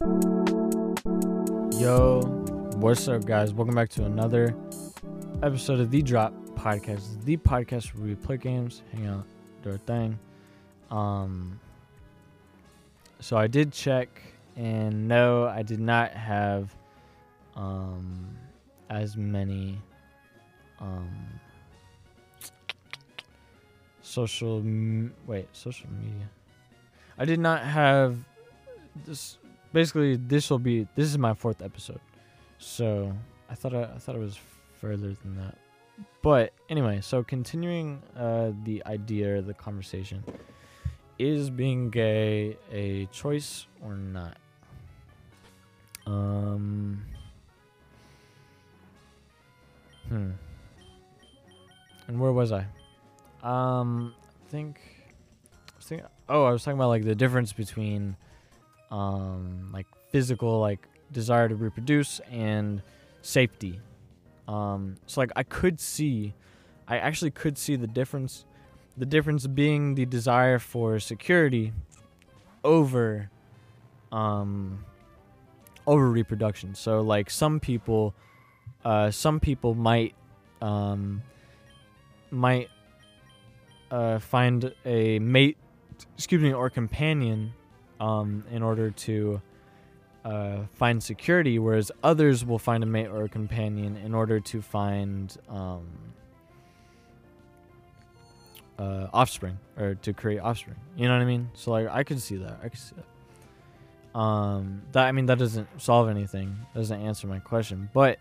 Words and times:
Yo, 0.00 0.06
what's 2.76 3.08
up, 3.08 3.24
guys? 3.24 3.52
Welcome 3.52 3.74
back 3.74 3.88
to 3.90 4.04
another 4.04 4.54
episode 5.42 5.80
of 5.80 5.90
the 5.90 6.02
Drop 6.02 6.32
Podcast, 6.54 7.24
the 7.24 7.36
podcast 7.36 7.96
where 7.96 8.06
we 8.06 8.14
play 8.14 8.36
games, 8.36 8.84
hang 8.92 9.08
out, 9.08 9.24
do 9.64 9.72
our 9.72 9.78
thing. 9.78 10.16
Um, 10.92 11.58
so 13.18 13.36
I 13.36 13.48
did 13.48 13.72
check, 13.72 14.22
and 14.54 15.08
no, 15.08 15.48
I 15.48 15.62
did 15.62 15.80
not 15.80 16.12
have 16.12 16.72
um 17.56 18.36
as 18.90 19.16
many 19.16 19.80
um 20.78 21.10
social 24.02 24.58
m- 24.58 25.12
wait 25.26 25.48
social 25.52 25.90
media. 25.90 26.28
I 27.18 27.24
did 27.24 27.40
not 27.40 27.62
have 27.62 28.16
this 29.04 29.38
basically 29.72 30.16
this 30.16 30.50
will 30.50 30.58
be 30.58 30.86
this 30.94 31.06
is 31.06 31.18
my 31.18 31.34
fourth 31.34 31.62
episode. 31.62 32.00
So 32.58 33.12
i 33.50 33.54
thought 33.54 33.74
I, 33.74 33.84
I 33.84 33.98
thought 33.98 34.14
it 34.14 34.20
was 34.20 34.38
further 34.80 35.14
than 35.14 35.36
that. 35.36 35.56
But 36.22 36.52
anyway 36.68 37.00
so 37.00 37.22
continuing 37.22 38.02
uh 38.16 38.52
the 38.64 38.82
idea 38.86 39.42
the 39.42 39.54
conversation 39.54 40.22
is 41.18 41.50
being 41.50 41.90
gay 41.90 42.56
a 42.72 43.06
choice 43.06 43.66
or 43.82 43.94
not? 43.94 44.36
Um 46.06 47.04
hmm. 50.08 50.30
And 52.06 52.20
where 52.20 52.32
was 52.32 52.52
i? 52.52 52.66
Um 53.42 54.14
i 54.46 54.50
think 54.50 54.80
I 55.52 55.76
was 55.76 55.86
thinking, 55.86 56.06
oh 56.28 56.44
i 56.44 56.50
was 56.50 56.64
talking 56.64 56.78
about 56.78 56.88
like 56.88 57.04
the 57.04 57.14
difference 57.14 57.52
between 57.52 58.16
um, 58.90 59.70
like 59.72 59.86
physical 60.10 60.60
like 60.60 60.86
desire 61.12 61.48
to 61.48 61.54
reproduce 61.54 62.20
and 62.30 62.82
safety. 63.22 63.80
Um, 64.46 64.96
so 65.06 65.20
like 65.20 65.32
I 65.36 65.42
could 65.42 65.80
see, 65.80 66.34
I 66.86 66.98
actually 66.98 67.30
could 67.30 67.58
see 67.58 67.76
the 67.76 67.86
difference, 67.86 68.44
the 68.96 69.06
difference 69.06 69.46
being 69.46 69.94
the 69.94 70.06
desire 70.06 70.58
for 70.58 70.98
security 70.98 71.72
over, 72.64 73.30
um, 74.10 74.84
over 75.86 76.10
reproduction. 76.10 76.74
So 76.74 77.02
like 77.02 77.30
some 77.30 77.60
people, 77.60 78.14
uh, 78.84 79.10
some 79.10 79.40
people 79.40 79.74
might, 79.74 80.14
um, 80.62 81.22
might, 82.30 82.70
uh, 83.90 84.18
find 84.18 84.74
a 84.84 85.18
mate, 85.18 85.56
excuse 86.16 86.42
me, 86.42 86.52
or 86.52 86.70
companion 86.70 87.52
um, 88.00 88.44
in 88.50 88.62
order 88.62 88.90
to 88.90 89.40
uh, 90.24 90.58
find 90.74 91.02
security, 91.02 91.58
whereas 91.58 91.90
others 92.02 92.44
will 92.44 92.58
find 92.58 92.82
a 92.82 92.86
mate 92.86 93.06
or 93.08 93.24
a 93.24 93.28
companion 93.28 93.96
in 93.96 94.14
order 94.14 94.40
to 94.40 94.60
find 94.60 95.36
um, 95.48 95.86
uh, 98.78 99.08
offspring 99.12 99.58
or 99.76 99.94
to 99.96 100.12
create 100.12 100.38
offspring. 100.38 100.76
You 100.96 101.08
know 101.08 101.14
what 101.14 101.22
I 101.22 101.26
mean? 101.26 101.50
So 101.54 101.70
like 101.72 101.88
I 101.88 102.04
could 102.04 102.20
see 102.20 102.36
that. 102.36 102.58
I 102.62 102.68
could 102.68 102.78
see 102.78 102.94
that. 102.96 104.18
Um, 104.18 104.82
that 104.92 105.06
I 105.06 105.12
mean 105.12 105.26
that 105.26 105.38
doesn't 105.38 105.68
solve 105.80 106.08
anything. 106.08 106.56
Doesn't 106.74 107.00
answer 107.00 107.26
my 107.26 107.38
question, 107.38 107.88
but 107.92 108.18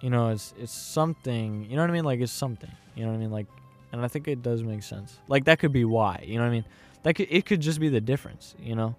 you 0.00 0.10
know 0.10 0.30
it's 0.30 0.54
it's 0.58 0.72
something. 0.72 1.66
You 1.68 1.76
know 1.76 1.82
what 1.82 1.90
I 1.90 1.92
mean? 1.92 2.04
Like 2.04 2.20
it's 2.20 2.32
something. 2.32 2.70
You 2.94 3.04
know 3.04 3.10
what 3.10 3.16
I 3.16 3.20
mean? 3.20 3.30
Like, 3.30 3.46
and 3.92 4.04
I 4.04 4.08
think 4.08 4.28
it 4.28 4.42
does 4.42 4.62
make 4.62 4.82
sense. 4.82 5.18
Like 5.28 5.44
that 5.44 5.58
could 5.58 5.72
be 5.72 5.84
why. 5.84 6.24
You 6.26 6.36
know 6.36 6.42
what 6.42 6.48
I 6.48 6.52
mean? 6.52 6.64
That 7.02 7.14
could 7.14 7.28
it 7.30 7.46
could 7.46 7.60
just 7.60 7.80
be 7.80 7.88
the 7.88 8.00
difference. 8.00 8.54
You 8.58 8.74
know. 8.74 8.96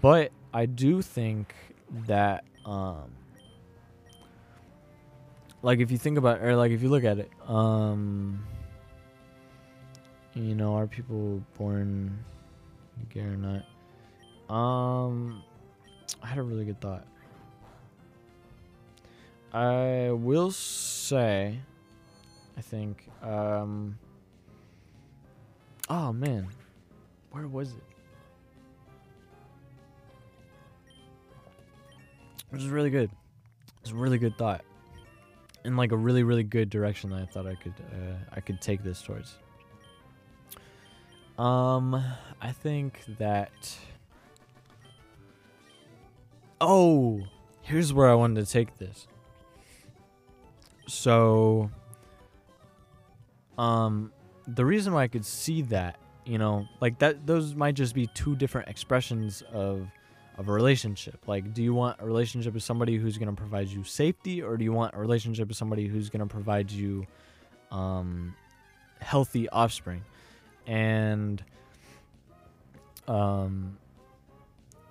But 0.00 0.32
I 0.52 0.66
do 0.66 1.02
think 1.02 1.54
that 2.06 2.44
um 2.64 3.10
like 5.62 5.80
if 5.80 5.90
you 5.90 5.98
think 5.98 6.18
about 6.18 6.40
or 6.40 6.56
like 6.56 6.72
if 6.72 6.82
you 6.82 6.88
look 6.88 7.04
at 7.04 7.18
it, 7.18 7.30
um 7.46 8.44
you 10.34 10.54
know, 10.54 10.74
are 10.76 10.86
people 10.86 11.42
born 11.56 12.24
gay 13.10 13.20
or 13.20 13.36
not? 13.36 13.64
Um 14.54 15.42
I 16.22 16.26
had 16.26 16.38
a 16.38 16.42
really 16.42 16.64
good 16.64 16.80
thought. 16.80 17.06
I 19.52 20.10
will 20.10 20.50
say 20.50 21.60
I 22.56 22.60
think 22.60 23.08
um 23.22 23.98
Oh 25.88 26.12
man. 26.12 26.48
Where 27.30 27.46
was 27.46 27.72
it? 27.72 27.93
Which 32.54 32.62
is 32.62 32.68
really 32.68 32.90
good. 32.90 33.10
It's 33.82 33.90
a 33.90 33.96
really 33.96 34.16
good 34.16 34.38
thought, 34.38 34.64
in 35.64 35.76
like 35.76 35.90
a 35.90 35.96
really 35.96 36.22
really 36.22 36.44
good 36.44 36.70
direction 36.70 37.10
that 37.10 37.20
I 37.20 37.26
thought 37.26 37.48
I 37.48 37.56
could 37.56 37.74
uh, 37.92 38.14
I 38.32 38.38
could 38.38 38.60
take 38.60 38.84
this 38.84 39.02
towards. 39.02 39.38
Um, 41.36 42.00
I 42.40 42.52
think 42.52 43.00
that. 43.18 43.76
Oh, 46.60 47.22
here's 47.62 47.92
where 47.92 48.08
I 48.08 48.14
wanted 48.14 48.46
to 48.46 48.50
take 48.50 48.78
this. 48.78 49.08
So, 50.86 51.72
um, 53.58 54.12
the 54.46 54.64
reason 54.64 54.92
why 54.92 55.02
I 55.02 55.08
could 55.08 55.26
see 55.26 55.62
that, 55.62 55.98
you 56.24 56.38
know, 56.38 56.68
like 56.80 57.00
that, 57.00 57.26
those 57.26 57.56
might 57.56 57.74
just 57.74 57.96
be 57.96 58.06
two 58.14 58.36
different 58.36 58.68
expressions 58.68 59.42
of 59.52 59.88
of 60.36 60.48
a 60.48 60.52
relationship. 60.52 61.26
Like, 61.26 61.54
do 61.54 61.62
you 61.62 61.74
want 61.74 62.00
a 62.00 62.06
relationship 62.06 62.54
with 62.54 62.62
somebody 62.62 62.96
who's 62.96 63.18
going 63.18 63.28
to 63.28 63.36
provide 63.36 63.68
you 63.68 63.84
safety, 63.84 64.42
or 64.42 64.56
do 64.56 64.64
you 64.64 64.72
want 64.72 64.94
a 64.94 64.98
relationship 64.98 65.48
with 65.48 65.56
somebody 65.56 65.86
who's 65.86 66.10
going 66.10 66.20
to 66.20 66.32
provide 66.32 66.70
you 66.70 67.06
um, 67.70 68.34
healthy 69.00 69.48
offspring? 69.48 70.02
And 70.66 71.42
um, 73.06 73.76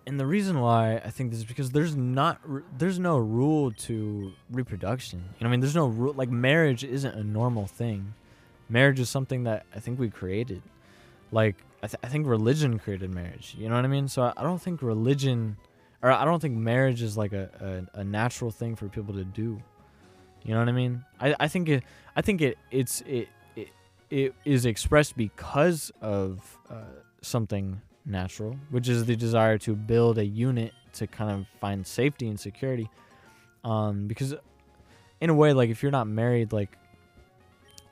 and 0.06 0.20
the 0.20 0.26
reason 0.26 0.60
why 0.60 0.98
I 0.98 1.10
think 1.10 1.32
this 1.32 1.40
is 1.40 1.46
because 1.46 1.72
there's 1.72 1.96
not 1.96 2.40
there's 2.78 3.00
no 3.00 3.18
rule 3.18 3.72
to 3.72 4.34
reproduction. 4.52 5.24
You 5.40 5.44
know, 5.44 5.50
I 5.50 5.52
mean, 5.52 5.60
there's 5.60 5.76
no 5.76 5.88
rule 5.88 6.14
like 6.14 6.30
marriage 6.30 6.84
isn't 6.84 7.16
a 7.16 7.24
normal 7.24 7.68
thing. 7.68 8.14
Marriage 8.70 9.00
is 9.00 9.10
something 9.10 9.44
that 9.44 9.66
I 9.76 9.80
think 9.80 10.00
we 10.00 10.10
created. 10.10 10.62
Like 11.32 11.56
I, 11.84 11.88
th- 11.88 12.00
I 12.02 12.08
think 12.08 12.28
religion 12.28 12.80
created 12.80 13.14
marriage. 13.14 13.56
You 13.60 13.68
know 13.68 13.76
what 13.76 13.84
I 13.84 13.90
mean? 13.90 14.08
So 14.08 14.22
I, 14.24 14.34
I 14.38 14.44
don't 14.44 14.62
think 14.62 14.82
religion, 14.82 15.58
or 16.02 16.12
I 16.12 16.24
don't 16.24 16.42
think 16.42 16.56
marriage 16.56 17.02
is 17.02 17.18
like 17.18 17.34
a, 17.34 17.86
a, 17.94 18.00
a, 18.00 18.04
natural 18.06 18.52
thing 18.52 18.78
for 18.78 18.88
people 18.88 19.14
to 19.16 19.26
do. 19.26 19.62
You 20.46 20.54
know 20.54 20.60
what 20.60 20.70
I 20.70 20.72
mean? 20.72 21.04
I, 21.20 21.36
I 21.42 21.48
think 21.50 21.68
it 21.68 21.84
I 22.16 22.22
think 22.22 22.42
it 22.42 22.58
it's 22.72 23.02
it 23.02 23.28
it, 23.58 23.68
it 24.10 24.34
is 24.46 24.66
expressed 24.66 25.18
because 25.18 25.92
of 26.02 26.58
uh, 26.70 26.84
something 27.22 27.82
natural, 28.06 28.58
which 28.70 28.88
is 28.88 29.04
the 29.06 29.18
desire 29.18 29.58
to 29.60 29.76
build 29.76 30.18
a 30.18 30.26
unit 30.26 30.74
to 30.94 31.08
kind 31.08 31.32
of 31.32 31.46
find 31.60 31.86
safety 31.86 32.30
and 32.30 32.40
security. 32.40 32.90
Um, 33.66 34.08
because 34.08 34.34
in 35.20 35.30
a 35.30 35.34
way, 35.34 35.52
like 35.52 35.70
if 35.70 35.84
you're 35.84 35.92
not 35.92 36.08
married, 36.08 36.54
like 36.54 36.78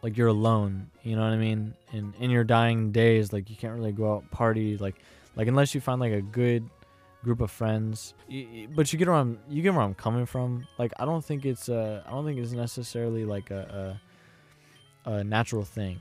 like 0.02 0.18
you're 0.18 0.28
alone 0.28 0.92
you 1.04 1.16
know 1.16 1.24
what 1.24 1.34
i 1.34 1.38
mean? 1.38 1.74
And 1.92 2.14
in 2.20 2.30
your 2.30 2.44
dying 2.44 2.92
days 2.92 3.34
like 3.34 3.50
you 3.50 3.56
can't 3.56 3.74
really 3.74 3.92
go 3.92 4.14
out 4.14 4.30
party 4.32 4.78
like 4.78 4.96
like 5.36 5.48
unless 5.48 5.74
you 5.74 5.82
find 5.82 6.00
like 6.00 6.14
a 6.14 6.22
good 6.22 6.70
group 7.24 7.40
of 7.40 7.52
friends. 7.52 8.14
But 8.76 8.92
you 8.92 9.00
get 9.00 9.08
where 9.08 9.18
i'm 9.18 9.40
you 9.50 9.62
get 9.62 9.74
where 9.74 9.84
i'm 9.84 9.94
coming 9.94 10.26
from. 10.26 10.68
Like 10.78 10.92
i 10.98 11.06
don't 11.06 11.24
think 11.24 11.46
it's 11.46 11.70
uh 11.70 12.04
i 12.06 12.12
don't 12.12 12.26
think 12.26 12.40
it's 12.40 12.52
necessarily 12.52 13.26
like 13.26 13.52
a 13.52 14.00
a, 15.06 15.12
a 15.12 15.24
natural 15.24 15.64
thing. 15.64 16.00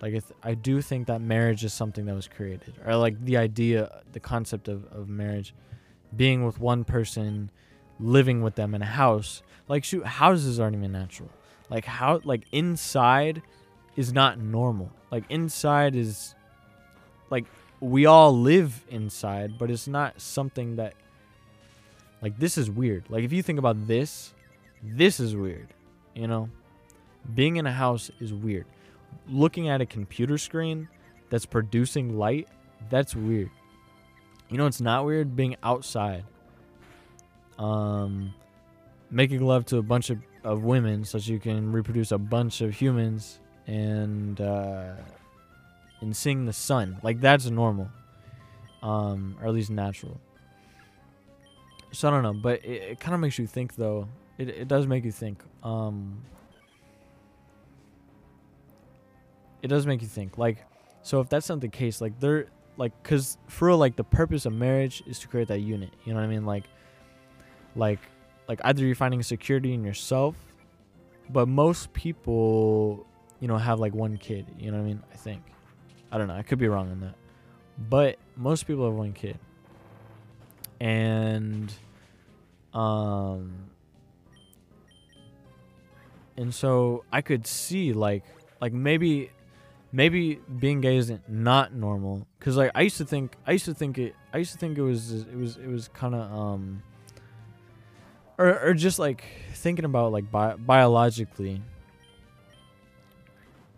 Like 0.00 0.14
if, 0.14 0.24
i 0.42 0.54
do 0.54 0.80
think 0.80 1.06
that 1.08 1.20
marriage 1.20 1.64
is 1.64 1.72
something 1.72 2.06
that 2.06 2.14
was 2.14 2.28
created 2.28 2.74
or 2.86 2.96
like 2.96 3.22
the 3.24 3.36
idea 3.36 4.02
the 4.12 4.20
concept 4.20 4.68
of, 4.68 4.84
of 4.92 5.08
marriage 5.08 5.54
being 6.16 6.44
with 6.46 6.58
one 6.58 6.84
person 6.84 7.50
living 8.00 8.42
with 8.42 8.54
them 8.54 8.74
in 8.74 8.80
a 8.80 8.86
house. 8.86 9.42
Like 9.66 9.84
shoot 9.84 10.06
houses 10.06 10.58
aren't 10.58 10.76
even 10.76 10.92
natural 10.92 11.30
like 11.70 11.84
how 11.84 12.20
like 12.24 12.44
inside 12.52 13.42
is 13.96 14.12
not 14.12 14.38
normal. 14.38 14.90
Like 15.10 15.24
inside 15.28 15.94
is 15.94 16.34
like 17.30 17.44
we 17.80 18.06
all 18.06 18.36
live 18.36 18.84
inside, 18.88 19.58
but 19.58 19.70
it's 19.70 19.86
not 19.86 20.20
something 20.20 20.76
that 20.76 20.94
like 22.22 22.38
this 22.38 22.58
is 22.58 22.70
weird. 22.70 23.04
Like 23.08 23.24
if 23.24 23.32
you 23.32 23.42
think 23.42 23.58
about 23.58 23.86
this, 23.86 24.34
this 24.82 25.20
is 25.20 25.36
weird. 25.36 25.68
You 26.14 26.26
know? 26.26 26.48
Being 27.34 27.56
in 27.56 27.66
a 27.66 27.72
house 27.72 28.10
is 28.20 28.32
weird. 28.32 28.66
Looking 29.28 29.68
at 29.68 29.80
a 29.80 29.86
computer 29.86 30.38
screen 30.38 30.88
that's 31.28 31.46
producing 31.46 32.18
light, 32.18 32.48
that's 32.88 33.14
weird. 33.14 33.50
You 34.48 34.56
know 34.56 34.66
it's 34.66 34.80
not 34.80 35.04
weird 35.04 35.36
being 35.36 35.56
outside. 35.62 36.24
Um 37.58 38.32
making 39.10 39.44
love 39.44 39.64
to 39.66 39.78
a 39.78 39.82
bunch 39.82 40.10
of 40.10 40.18
of 40.44 40.62
women 40.62 41.04
so 41.04 41.18
that 41.18 41.26
you 41.28 41.38
can 41.38 41.72
reproduce 41.72 42.12
a 42.12 42.18
bunch 42.18 42.60
of 42.60 42.74
humans 42.74 43.40
and 43.66 44.40
uh, 44.40 44.92
and 46.00 46.16
seeing 46.16 46.46
the 46.46 46.52
sun 46.52 46.98
like 47.02 47.20
that's 47.20 47.46
normal 47.46 47.88
um 48.82 49.36
or 49.40 49.48
at 49.48 49.54
least 49.54 49.70
natural 49.70 50.20
so 51.92 52.08
I 52.08 52.10
don't 52.10 52.22
know, 52.22 52.34
but 52.34 52.64
it, 52.64 52.82
it 52.82 53.00
kind 53.00 53.14
of 53.14 53.20
makes 53.20 53.38
you 53.38 53.46
think 53.46 53.74
though. 53.76 54.08
It 54.36 54.48
it 54.48 54.68
does 54.68 54.86
make 54.86 55.04
you 55.04 55.12
think. 55.12 55.42
Um, 55.62 56.22
it 59.62 59.68
does 59.68 59.86
make 59.86 60.02
you 60.02 60.08
think. 60.08 60.38
Like, 60.38 60.64
so 61.02 61.20
if 61.20 61.28
that's 61.28 61.48
not 61.48 61.60
the 61.60 61.68
case, 61.68 62.00
like 62.00 62.18
they're 62.20 62.46
like, 62.76 63.02
cause 63.02 63.38
for 63.48 63.68
real, 63.68 63.78
like 63.78 63.96
the 63.96 64.04
purpose 64.04 64.46
of 64.46 64.52
marriage 64.52 65.02
is 65.06 65.18
to 65.20 65.28
create 65.28 65.48
that 65.48 65.60
unit. 65.60 65.90
You 66.04 66.12
know 66.12 66.20
what 66.20 66.26
I 66.26 66.28
mean? 66.28 66.46
Like, 66.46 66.64
like, 67.74 68.00
like 68.48 68.60
either 68.64 68.84
you're 68.84 68.94
finding 68.94 69.22
security 69.22 69.74
in 69.74 69.84
yourself, 69.84 70.34
but 71.28 71.46
most 71.46 71.92
people, 71.92 73.06
you 73.40 73.46
know, 73.46 73.58
have 73.58 73.78
like 73.78 73.94
one 73.94 74.16
kid. 74.16 74.46
You 74.58 74.70
know 74.70 74.78
what 74.78 74.84
I 74.84 74.86
mean? 74.86 75.02
I 75.12 75.16
think. 75.16 75.42
I 76.10 76.16
don't 76.16 76.28
know. 76.28 76.34
I 76.34 76.42
could 76.42 76.58
be 76.58 76.68
wrong 76.68 76.90
on 76.90 77.00
that, 77.00 77.14
but 77.88 78.16
most 78.34 78.66
people 78.66 78.86
have 78.86 78.94
one 78.94 79.12
kid, 79.12 79.38
and, 80.80 81.70
um, 82.72 83.52
and 86.38 86.54
so 86.54 87.04
I 87.12 87.20
could 87.20 87.46
see 87.46 87.92
like, 87.92 88.24
like 88.58 88.72
maybe 88.72 89.30
maybe 89.92 90.40
being 90.58 90.80
gay 90.80 90.96
isn't 90.96 91.28
not 91.28 91.72
normal 91.72 92.26
because 92.38 92.56
like 92.56 92.70
i 92.74 92.82
used 92.82 92.98
to 92.98 93.06
think 93.06 93.34
i 93.46 93.52
used 93.52 93.64
to 93.64 93.72
think 93.72 93.96
it 93.96 94.14
i 94.34 94.38
used 94.38 94.52
to 94.52 94.58
think 94.58 94.76
it 94.76 94.82
was 94.82 95.12
it 95.12 95.34
was 95.34 95.56
it 95.56 95.66
was 95.66 95.88
kind 95.88 96.14
of 96.14 96.30
um 96.30 96.82
or, 98.38 98.58
or 98.60 98.74
just 98.74 98.98
like 98.98 99.24
thinking 99.54 99.84
about 99.84 100.12
like 100.12 100.30
bi- 100.30 100.54
biologically 100.56 101.60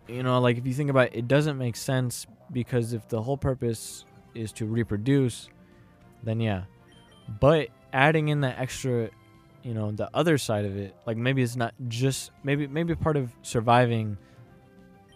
you 0.07 0.23
know 0.23 0.39
like 0.39 0.57
if 0.57 0.65
you 0.65 0.73
think 0.73 0.89
about 0.89 1.07
it, 1.07 1.15
it 1.15 1.27
doesn't 1.27 1.57
make 1.57 1.75
sense 1.75 2.27
because 2.51 2.93
if 2.93 3.07
the 3.09 3.21
whole 3.21 3.37
purpose 3.37 4.05
is 4.35 4.51
to 4.51 4.65
reproduce 4.65 5.49
then 6.23 6.39
yeah 6.39 6.63
but 7.39 7.67
adding 7.93 8.29
in 8.29 8.41
that 8.41 8.57
extra 8.59 9.09
you 9.63 9.73
know 9.73 9.91
the 9.91 10.09
other 10.13 10.37
side 10.37 10.65
of 10.65 10.77
it 10.77 10.95
like 11.05 11.17
maybe 11.17 11.41
it's 11.41 11.55
not 11.55 11.73
just 11.87 12.31
maybe 12.43 12.67
maybe 12.67 12.95
part 12.95 13.17
of 13.17 13.31
surviving 13.41 14.17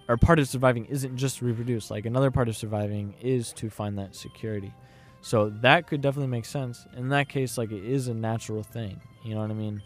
or 0.08 0.18
part 0.18 0.40
of 0.40 0.48
surviving 0.48 0.86
isn't 0.86 1.18
just 1.18 1.42
reproduce. 1.42 1.90
Like 1.90 2.06
another 2.06 2.32
part 2.32 2.48
of 2.48 2.56
surviving 2.56 3.16
is 3.22 3.54
to 3.54 3.70
find 3.70 3.98
that 3.98 4.16
security. 4.16 4.74
So 5.22 5.50
that 5.62 5.88
could 5.88 6.02
definitely 6.02 6.30
make 6.30 6.46
sense. 6.46 6.86
In 6.96 7.10
that 7.10 7.30
case, 7.30 7.58
like 7.58 7.72
it 7.72 7.84
is 7.84 8.08
a 8.08 8.14
natural 8.14 8.62
thing. 8.62 9.02
You 9.26 9.34
know 9.34 9.42
what 9.42 9.52
I 9.52 9.56
mean? 9.56 9.82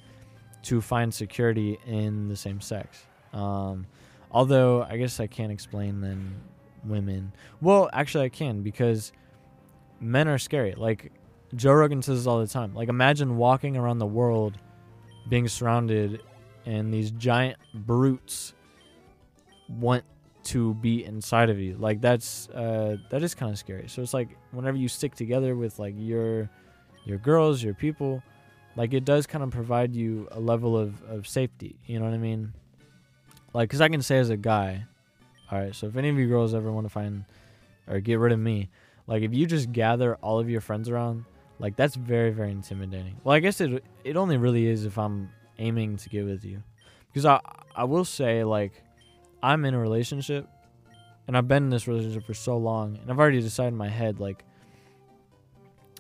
To 0.64 0.82
find 0.82 1.14
security 1.14 1.80
in 1.88 2.28
the 2.28 2.36
same 2.36 2.60
sex. 2.62 3.06
Um, 3.34 3.88
although 4.32 4.84
I 4.84 4.98
guess 4.98 5.20
I 5.20 5.28
can't 5.28 5.52
explain 5.52 6.02
then 6.02 6.36
women. 6.84 7.32
Well, 7.62 7.90
actually 7.94 8.26
I 8.26 8.30
can 8.30 8.62
because 8.62 9.12
men 10.00 10.28
are 10.28 10.38
scary. 10.38 10.74
Like 10.76 11.12
Joe 11.56 11.74
Rogan 11.74 12.02
says 12.02 12.28
all 12.28 12.40
the 12.40 12.48
time. 12.48 12.74
Like 12.74 12.90
imagine 12.90 13.38
walking 13.38 13.78
around 13.78 14.00
the 14.00 14.06
world 14.06 14.58
being 15.30 15.48
surrounded 15.48 16.22
and 16.66 16.94
these 16.94 17.12
giant 17.12 17.58
brutes 17.74 18.54
want 19.70 20.04
to 20.44 20.74
be 20.76 21.06
inside 21.06 21.50
of 21.50 21.60
you. 21.60 21.78
Like 21.78 22.02
that's 22.02 22.50
uh 22.50 22.98
that 23.10 23.24
is 23.24 23.36
kind 23.36 23.52
of 23.52 23.58
scary. 23.58 23.88
So 23.88 24.02
it's 24.02 24.14
like 24.14 24.30
whenever 24.52 24.78
you 24.78 24.88
stick 24.88 25.16
together 25.16 25.56
with 25.56 25.80
like 25.80 25.94
your 25.98 26.50
your 27.06 27.18
girls, 27.18 27.64
your 27.64 27.74
people, 27.74 28.22
like 28.80 28.94
it 28.94 29.04
does 29.04 29.28
kind 29.28 29.44
of 29.44 29.52
provide 29.52 29.94
you 29.94 30.30
a 30.31 30.40
level 30.40 30.78
of 30.78 31.04
of 31.04 31.28
safety. 31.28 31.76
You 31.86 32.00
know 32.00 32.06
what 32.06 32.14
I 32.14 32.18
mean? 32.18 32.54
Like 33.54 33.70
cuz 33.70 33.81
I 33.81 33.90
can 33.90 34.02
say 34.02 34.20
as 34.20 34.30
a 34.30 34.38
guy, 34.38 34.86
all 35.52 35.60
right, 35.60 35.76
so 35.76 35.88
if 35.88 35.98
any 35.98 36.08
of 36.08 36.18
you 36.18 36.30
girls 36.30 36.54
ever 36.56 36.72
want 36.72 36.86
to 36.86 36.90
find 36.90 37.26
or 37.90 38.00
get 38.00 38.20
rid 38.20 38.31
of 38.31 38.40
me, 38.40 38.70
like 39.06 39.22
if 39.22 39.34
you 39.34 39.46
just 39.46 39.74
gather 39.74 40.16
all 40.22 40.40
of 40.40 40.50
your 40.50 40.62
friends 40.62 40.88
around, 40.88 41.26
like 41.60 41.76
that's 41.76 41.96
very 41.96 42.31
very 42.31 42.52
intimidating. 42.52 43.18
Well, 43.26 43.36
I 43.36 43.42
guess 43.42 43.60
it 43.60 43.84
it 44.06 44.16
only 44.16 44.38
really 44.38 44.66
is 44.66 44.86
if 44.86 44.98
I'm 44.98 45.30
aiming 45.58 45.98
to 45.98 46.08
get 46.08 46.24
with 46.24 46.46
you. 46.46 46.64
Because 47.08 47.26
I 47.26 47.42
I 47.76 47.84
will 47.84 48.06
say 48.06 48.46
like 48.46 48.81
I'm 49.44 49.66
in 49.66 49.74
a 49.74 49.80
relationship 49.80 50.48
and 51.28 51.36
I've 51.36 51.50
been 51.50 51.64
in 51.64 51.70
this 51.70 51.86
relationship 51.86 52.26
for 52.26 52.34
so 52.34 52.56
long 52.56 52.98
and 53.02 53.12
I've 53.12 53.20
already 53.20 53.42
decided 53.42 53.74
in 53.74 53.78
my 53.78 53.90
head 53.90 54.22
like 54.22 54.46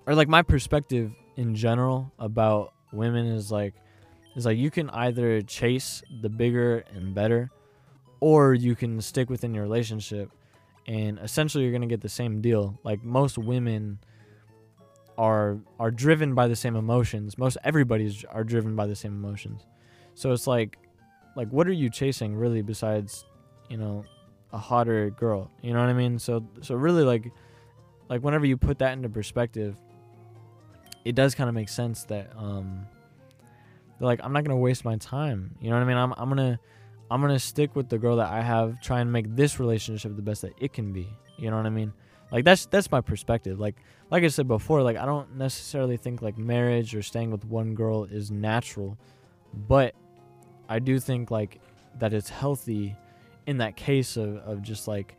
or 0.07 0.15
like 0.15 0.29
my 0.29 0.43
perspective 0.43 1.11
in 1.39 1.55
general 1.55 2.11
about 2.19 2.73
women 2.91 3.25
is 3.25 3.49
like 3.49 3.73
is 4.35 4.45
like 4.45 4.57
you 4.57 4.69
can 4.69 4.89
either 4.89 5.41
chase 5.41 6.03
the 6.21 6.27
bigger 6.27 6.83
and 6.93 7.15
better 7.15 7.49
or 8.19 8.53
you 8.53 8.75
can 8.75 8.99
stick 8.99 9.29
within 9.29 9.53
your 9.53 9.63
relationship 9.63 10.29
and 10.85 11.17
essentially 11.19 11.63
you're 11.63 11.71
going 11.71 11.81
to 11.81 11.87
get 11.87 12.01
the 12.01 12.09
same 12.09 12.41
deal. 12.41 12.77
Like 12.83 13.01
most 13.05 13.37
women 13.37 13.99
are 15.17 15.59
are 15.79 15.91
driven 15.91 16.35
by 16.35 16.49
the 16.49 16.57
same 16.57 16.75
emotions. 16.75 17.37
Most 17.37 17.57
everybody's 17.63 18.25
are 18.25 18.43
driven 18.43 18.75
by 18.75 18.85
the 18.85 18.95
same 18.95 19.13
emotions. 19.13 19.65
So 20.15 20.33
it's 20.33 20.45
like 20.45 20.77
like 21.37 21.47
what 21.51 21.67
are 21.69 21.73
you 21.83 21.89
chasing 21.89 22.35
really 22.35 22.61
besides 22.61 23.23
you 23.69 23.77
know 23.77 24.03
a 24.51 24.57
hotter 24.57 25.11
girl 25.11 25.49
you 25.61 25.71
know 25.73 25.79
what 25.79 25.89
i 25.89 25.93
mean 25.93 26.17
so 26.17 26.43
so 26.61 26.73
really 26.73 27.03
like 27.03 27.31
like 28.09 28.21
whenever 28.23 28.47
you 28.47 28.57
put 28.57 28.79
that 28.79 28.93
into 28.93 29.07
perspective 29.07 29.75
it 31.05 31.15
does 31.15 31.35
kind 31.35 31.49
of 31.49 31.55
make 31.55 31.69
sense 31.69 32.03
that 32.05 32.31
um 32.37 32.85
like 33.99 34.19
i'm 34.23 34.33
not 34.33 34.43
gonna 34.43 34.57
waste 34.57 34.85
my 34.85 34.97
time 34.97 35.55
you 35.61 35.69
know 35.69 35.75
what 35.75 35.81
i 35.81 35.85
mean 35.85 35.97
i'm, 35.97 36.13
I'm 36.17 36.29
gonna 36.29 36.59
i'm 37.11 37.21
gonna 37.21 37.39
stick 37.39 37.75
with 37.75 37.89
the 37.89 37.97
girl 37.97 38.17
that 38.17 38.31
i 38.31 38.41
have 38.41 38.81
try 38.81 38.99
and 39.01 39.11
make 39.11 39.35
this 39.35 39.59
relationship 39.59 40.15
the 40.15 40.21
best 40.21 40.41
that 40.43 40.53
it 40.59 40.73
can 40.73 40.93
be 40.93 41.07
you 41.37 41.49
know 41.49 41.57
what 41.57 41.65
i 41.65 41.69
mean 41.69 41.93
like 42.31 42.45
that's 42.45 42.65
that's 42.67 42.91
my 42.91 43.01
perspective 43.01 43.59
like 43.59 43.75
like 44.11 44.23
i 44.23 44.27
said 44.27 44.47
before 44.47 44.81
like 44.81 44.97
i 44.97 45.05
don't 45.05 45.35
necessarily 45.35 45.97
think 45.97 46.21
like 46.21 46.37
marriage 46.37 46.95
or 46.95 47.01
staying 47.01 47.31
with 47.31 47.45
one 47.45 47.75
girl 47.75 48.03
is 48.05 48.31
natural 48.31 48.97
but 49.67 49.95
i 50.67 50.79
do 50.79 50.99
think 50.99 51.31
like 51.31 51.59
that 51.97 52.13
it's 52.13 52.29
healthy 52.29 52.95
in 53.47 53.57
that 53.57 53.75
case 53.75 54.15
of, 54.15 54.37
of 54.37 54.61
just 54.61 54.87
like 54.87 55.15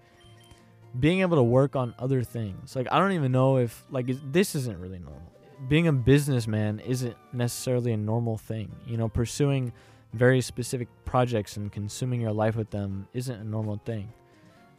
being 0.99 1.21
able 1.21 1.37
to 1.37 1.43
work 1.43 1.77
on 1.77 1.95
other 1.99 2.23
things. 2.23 2.75
Like 2.75 2.89
I 2.91 2.99
don't 2.99 3.13
even 3.13 3.33
know 3.33 3.59
if 3.59 3.85
like 3.91 4.07
this 4.33 4.55
isn't 4.55 4.79
really 4.79 4.99
normal. 4.99 5.33
Being 5.69 5.87
a 5.89 5.93
businessman 5.93 6.81
isn't 6.81 7.17
necessarily 7.33 7.93
a 7.93 7.97
normal 7.97 8.39
thing. 8.39 8.75
You 8.87 8.97
know, 8.97 9.09
pursuing 9.09 9.73
very 10.13 10.41
specific 10.41 10.89
projects 11.05 11.57
and 11.57 11.71
consuming 11.71 12.21
your 12.21 12.33
life 12.33 12.57
with 12.57 12.71
them 12.71 13.07
isn't 13.15 13.41
a 13.41 13.45
normal 13.45 13.81
thing. 13.85 14.13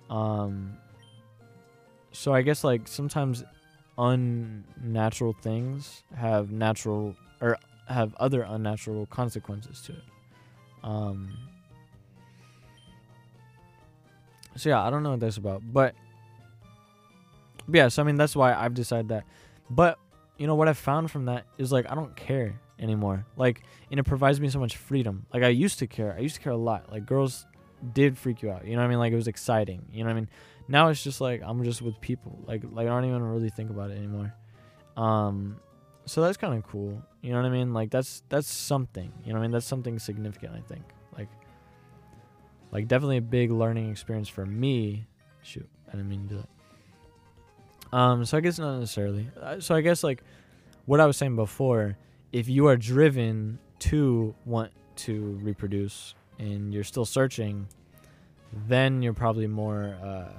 Um 0.09 0.77
so 2.11 2.33
I 2.33 2.41
guess 2.41 2.63
like 2.65 2.87
sometimes 2.87 3.43
unnatural 3.97 5.33
things 5.41 6.03
have 6.15 6.51
natural 6.51 7.15
or 7.39 7.57
have 7.87 8.13
other 8.15 8.41
unnatural 8.41 9.05
consequences 9.05 9.81
to 9.83 9.93
it. 9.93 10.03
Um 10.83 11.37
so 14.57 14.67
yeah, 14.69 14.83
I 14.83 14.89
don't 14.89 15.03
know 15.03 15.11
what 15.11 15.21
that's 15.21 15.37
about, 15.37 15.61
but, 15.71 15.95
yeah. 17.71 17.87
So 17.87 18.01
I 18.01 18.05
mean, 18.05 18.17
that's 18.17 18.35
why 18.35 18.53
I've 18.53 18.73
decided 18.73 19.07
that. 19.07 19.23
But 19.69 19.97
you 20.41 20.47
know 20.47 20.55
what 20.55 20.67
I've 20.67 20.77
found 20.79 21.11
from 21.11 21.25
that 21.25 21.45
is 21.59 21.71
like 21.71 21.85
I 21.87 21.93
don't 21.93 22.15
care 22.15 22.59
anymore. 22.79 23.27
Like, 23.37 23.61
and 23.91 23.99
it 23.99 24.03
provides 24.05 24.41
me 24.41 24.49
so 24.49 24.57
much 24.57 24.75
freedom. 24.75 25.27
Like 25.31 25.43
I 25.43 25.49
used 25.49 25.77
to 25.79 25.87
care. 25.87 26.15
I 26.17 26.21
used 26.21 26.33
to 26.33 26.41
care 26.41 26.51
a 26.51 26.57
lot. 26.57 26.91
Like 26.91 27.05
girls 27.05 27.45
did 27.93 28.17
freak 28.17 28.41
you 28.41 28.49
out. 28.49 28.65
You 28.65 28.71
know 28.71 28.79
what 28.79 28.85
I 28.85 28.89
mean? 28.89 28.97
Like 28.97 29.13
it 29.13 29.17
was 29.17 29.27
exciting. 29.27 29.85
You 29.91 29.99
know 29.99 30.05
what 30.07 30.13
I 30.13 30.21
mean? 30.21 30.29
Now 30.67 30.87
it's 30.87 31.03
just 31.03 31.21
like 31.21 31.43
I'm 31.45 31.63
just 31.63 31.83
with 31.83 32.01
people. 32.01 32.39
Like 32.47 32.63
like 32.71 32.87
I 32.87 32.89
don't 32.89 33.05
even 33.05 33.21
really 33.21 33.51
think 33.51 33.69
about 33.69 33.91
it 33.91 33.99
anymore. 33.99 34.33
Um, 34.97 35.57
so 36.07 36.23
that's 36.23 36.37
kind 36.37 36.55
of 36.55 36.63
cool. 36.63 37.03
You 37.21 37.33
know 37.33 37.37
what 37.37 37.45
I 37.45 37.51
mean? 37.51 37.71
Like 37.75 37.91
that's 37.91 38.23
that's 38.27 38.51
something. 38.51 39.13
You 39.23 39.33
know 39.33 39.37
what 39.37 39.43
I 39.43 39.47
mean? 39.47 39.51
That's 39.51 39.67
something 39.67 39.99
significant. 39.99 40.55
I 40.55 40.61
think. 40.61 40.85
Like 41.15 41.29
like 42.71 42.87
definitely 42.87 43.17
a 43.17 43.21
big 43.21 43.51
learning 43.51 43.91
experience 43.91 44.27
for 44.27 44.47
me. 44.47 45.05
Shoot, 45.43 45.69
I 45.87 45.91
didn't 45.91 46.09
mean 46.09 46.27
to 46.29 46.33
do 46.33 46.37
that. 46.37 46.49
Um, 47.93 48.25
so 48.25 48.37
I 48.37 48.41
guess 48.41 48.57
not 48.57 48.79
necessarily. 48.79 49.27
Uh, 49.39 49.59
so 49.59 49.75
I 49.75 49.81
guess 49.81 50.03
like 50.03 50.23
what 50.85 50.99
I 50.99 51.05
was 51.05 51.17
saying 51.17 51.35
before, 51.35 51.97
if 52.31 52.47
you 52.47 52.67
are 52.67 52.77
driven 52.77 53.59
to 53.79 54.33
want 54.45 54.71
to 54.95 55.39
reproduce 55.41 56.15
and 56.39 56.73
you're 56.73 56.83
still 56.83 57.05
searching, 57.05 57.67
then 58.67 59.01
you're 59.01 59.13
probably 59.13 59.47
more 59.47 59.95
uh, 60.03 60.31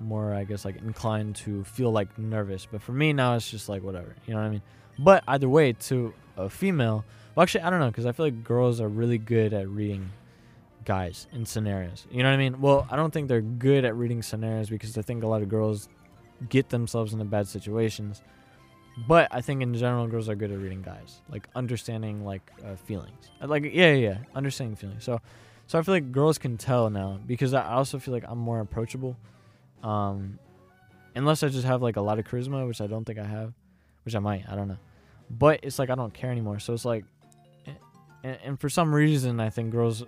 more 0.00 0.34
I 0.34 0.44
guess 0.44 0.64
like 0.64 0.76
inclined 0.76 1.36
to 1.36 1.64
feel 1.64 1.92
like 1.92 2.18
nervous. 2.18 2.66
But 2.70 2.82
for 2.82 2.92
me 2.92 3.12
now 3.12 3.34
it's 3.34 3.50
just 3.50 3.68
like 3.68 3.82
whatever, 3.82 4.14
you 4.26 4.34
know 4.34 4.40
what 4.40 4.46
I 4.46 4.50
mean? 4.50 4.62
But 4.98 5.24
either 5.28 5.48
way, 5.48 5.72
to 5.72 6.12
a 6.36 6.48
female, 6.48 7.04
well 7.34 7.42
actually 7.42 7.62
I 7.62 7.70
don't 7.70 7.80
know 7.80 7.88
because 7.88 8.06
I 8.06 8.12
feel 8.12 8.26
like 8.26 8.42
girls 8.42 8.80
are 8.80 8.88
really 8.88 9.18
good 9.18 9.52
at 9.52 9.68
reading 9.68 10.10
guys 10.84 11.26
in 11.32 11.44
scenarios. 11.46 12.06
You 12.10 12.22
know 12.22 12.30
what 12.30 12.34
I 12.34 12.38
mean? 12.38 12.60
Well, 12.60 12.86
I 12.90 12.96
don't 12.96 13.12
think 13.12 13.28
they're 13.28 13.40
good 13.40 13.84
at 13.84 13.94
reading 13.96 14.22
scenarios 14.22 14.70
because 14.70 14.96
I 14.96 15.02
think 15.02 15.22
a 15.22 15.26
lot 15.26 15.42
of 15.42 15.48
girls 15.48 15.88
get 16.48 16.68
themselves 16.70 17.12
into 17.12 17.24
bad 17.24 17.46
situations. 17.48 18.22
But 19.06 19.28
I 19.30 19.40
think 19.40 19.62
in 19.62 19.72
general, 19.74 20.06
girls 20.08 20.28
are 20.28 20.34
good 20.34 20.50
at 20.50 20.58
reading 20.58 20.82
guys, 20.82 21.20
like 21.30 21.48
understanding 21.54 22.24
like 22.24 22.50
uh, 22.64 22.76
feelings. 22.76 23.30
Uh, 23.40 23.46
like 23.46 23.64
yeah, 23.64 23.92
yeah, 23.92 23.94
yeah, 23.94 24.18
understanding 24.34 24.76
feelings. 24.76 25.04
So, 25.04 25.20
so 25.66 25.78
I 25.78 25.82
feel 25.82 25.94
like 25.94 26.12
girls 26.12 26.38
can 26.38 26.56
tell 26.56 26.90
now 26.90 27.18
because 27.26 27.54
I 27.54 27.72
also 27.72 27.98
feel 27.98 28.12
like 28.12 28.24
I'm 28.26 28.38
more 28.38 28.60
approachable. 28.60 29.16
Um, 29.82 30.38
unless 31.14 31.42
I 31.42 31.48
just 31.48 31.64
have 31.64 31.82
like 31.82 31.96
a 31.96 32.00
lot 32.00 32.18
of 32.18 32.26
charisma, 32.26 32.66
which 32.66 32.80
I 32.80 32.86
don't 32.86 33.04
think 33.04 33.18
I 33.18 33.24
have, 33.24 33.52
which 34.04 34.14
I 34.14 34.18
might. 34.18 34.44
I 34.48 34.56
don't 34.56 34.68
know. 34.68 34.78
but 35.30 35.60
it's 35.62 35.78
like 35.78 35.88
I 35.90 35.94
don't 35.94 36.12
care 36.12 36.30
anymore. 36.30 36.58
So 36.58 36.72
it's 36.72 36.84
like, 36.84 37.04
and, 38.24 38.38
and 38.44 38.60
for 38.60 38.68
some 38.68 38.94
reason, 38.94 39.40
I 39.40 39.48
think 39.50 39.70
girls 39.70 40.04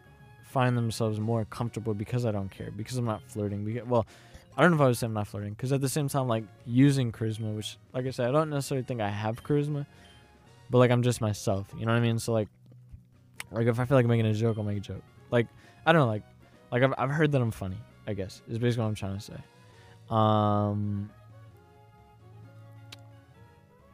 find 0.52 0.76
themselves 0.76 1.18
more 1.18 1.44
comfortable 1.46 1.94
because 1.94 2.26
I 2.26 2.30
don't 2.30 2.50
care, 2.50 2.70
because 2.70 2.96
I'm 2.96 3.06
not 3.06 3.22
flirting. 3.28 3.64
Because, 3.64 3.88
well, 3.88 4.06
I 4.56 4.62
don't 4.62 4.72
know 4.72 4.76
if 4.76 4.80
I 4.82 4.86
would 4.86 4.96
say 4.96 5.06
I'm 5.06 5.14
not 5.14 5.28
flirting, 5.28 5.54
because 5.54 5.72
at 5.72 5.80
the 5.80 5.88
same 5.88 6.08
time, 6.08 6.28
like 6.28 6.44
using 6.66 7.10
charisma, 7.10 7.56
which, 7.56 7.78
like 7.94 8.06
I 8.06 8.10
said, 8.10 8.28
I 8.28 8.32
don't 8.32 8.50
necessarily 8.50 8.84
think 8.84 9.00
I 9.00 9.08
have 9.08 9.42
charisma, 9.42 9.86
but 10.70 10.78
like 10.78 10.90
I'm 10.90 11.02
just 11.02 11.20
myself. 11.20 11.66
You 11.78 11.86
know 11.86 11.92
what 11.92 11.98
I 11.98 12.02
mean? 12.02 12.18
So 12.18 12.32
like, 12.32 12.48
like 13.50 13.66
if 13.66 13.80
I 13.80 13.84
feel 13.86 13.96
like 13.96 14.06
making 14.06 14.26
a 14.26 14.34
joke, 14.34 14.58
I'll 14.58 14.64
make 14.64 14.76
a 14.76 14.80
joke. 14.80 15.02
Like 15.30 15.46
I 15.86 15.92
don't 15.92 16.02
know, 16.02 16.06
like, 16.06 16.22
like 16.70 16.82
I've 16.82 16.94
I've 16.98 17.10
heard 17.10 17.32
that 17.32 17.40
I'm 17.40 17.50
funny. 17.50 17.78
I 18.06 18.14
guess 18.14 18.42
is 18.48 18.58
basically 18.58 18.82
what 18.82 18.88
I'm 18.88 18.94
trying 18.94 19.18
to 19.18 19.24
say. 19.24 19.40
Um, 20.10 21.10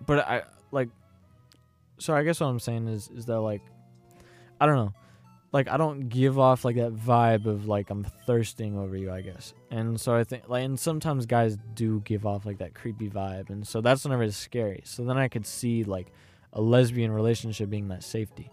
but 0.07 0.27
I 0.27 0.43
like 0.73 0.89
so 1.99 2.15
I 2.15 2.23
guess 2.23 2.41
what 2.41 2.47
I'm 2.47 2.61
saying 2.61 2.89
is 2.89 3.11
is 3.15 3.27
that 3.27 3.41
like 3.41 3.63
I 4.61 4.67
don't 4.67 4.77
know. 4.77 4.93
Like 5.51 5.69
I 5.69 5.79
don't 5.79 6.09
give 6.09 6.39
off 6.39 6.65
like 6.65 6.77
that 6.77 6.95
vibe 6.95 7.47
of 7.47 7.67
like 7.67 7.89
I'm 7.91 8.05
thirsting 8.27 8.77
over 8.77 8.97
you, 8.97 9.11
I 9.11 9.23
guess. 9.23 9.55
And 9.71 9.99
so 9.99 10.15
I 10.15 10.25
think 10.25 10.49
like 10.49 10.65
and 10.65 10.79
sometimes 10.79 11.25
guys 11.25 11.57
do 11.75 12.01
give 12.01 12.27
off 12.27 12.45
like 12.45 12.59
that 12.59 12.75
creepy 12.75 13.09
vibe 13.09 13.49
and 13.49 13.67
so 13.67 13.81
that's 13.81 14.05
whenever 14.05 14.25
it's 14.25 14.37
scary. 14.37 14.83
So 14.85 15.05
then 15.05 15.17
I 15.17 15.29
could 15.29 15.47
see 15.47 15.85
like 15.85 16.13
a 16.53 16.61
lesbian 16.61 17.11
relationship 17.13 17.71
being 17.71 17.89
that 17.89 18.03
safety. 18.03 18.51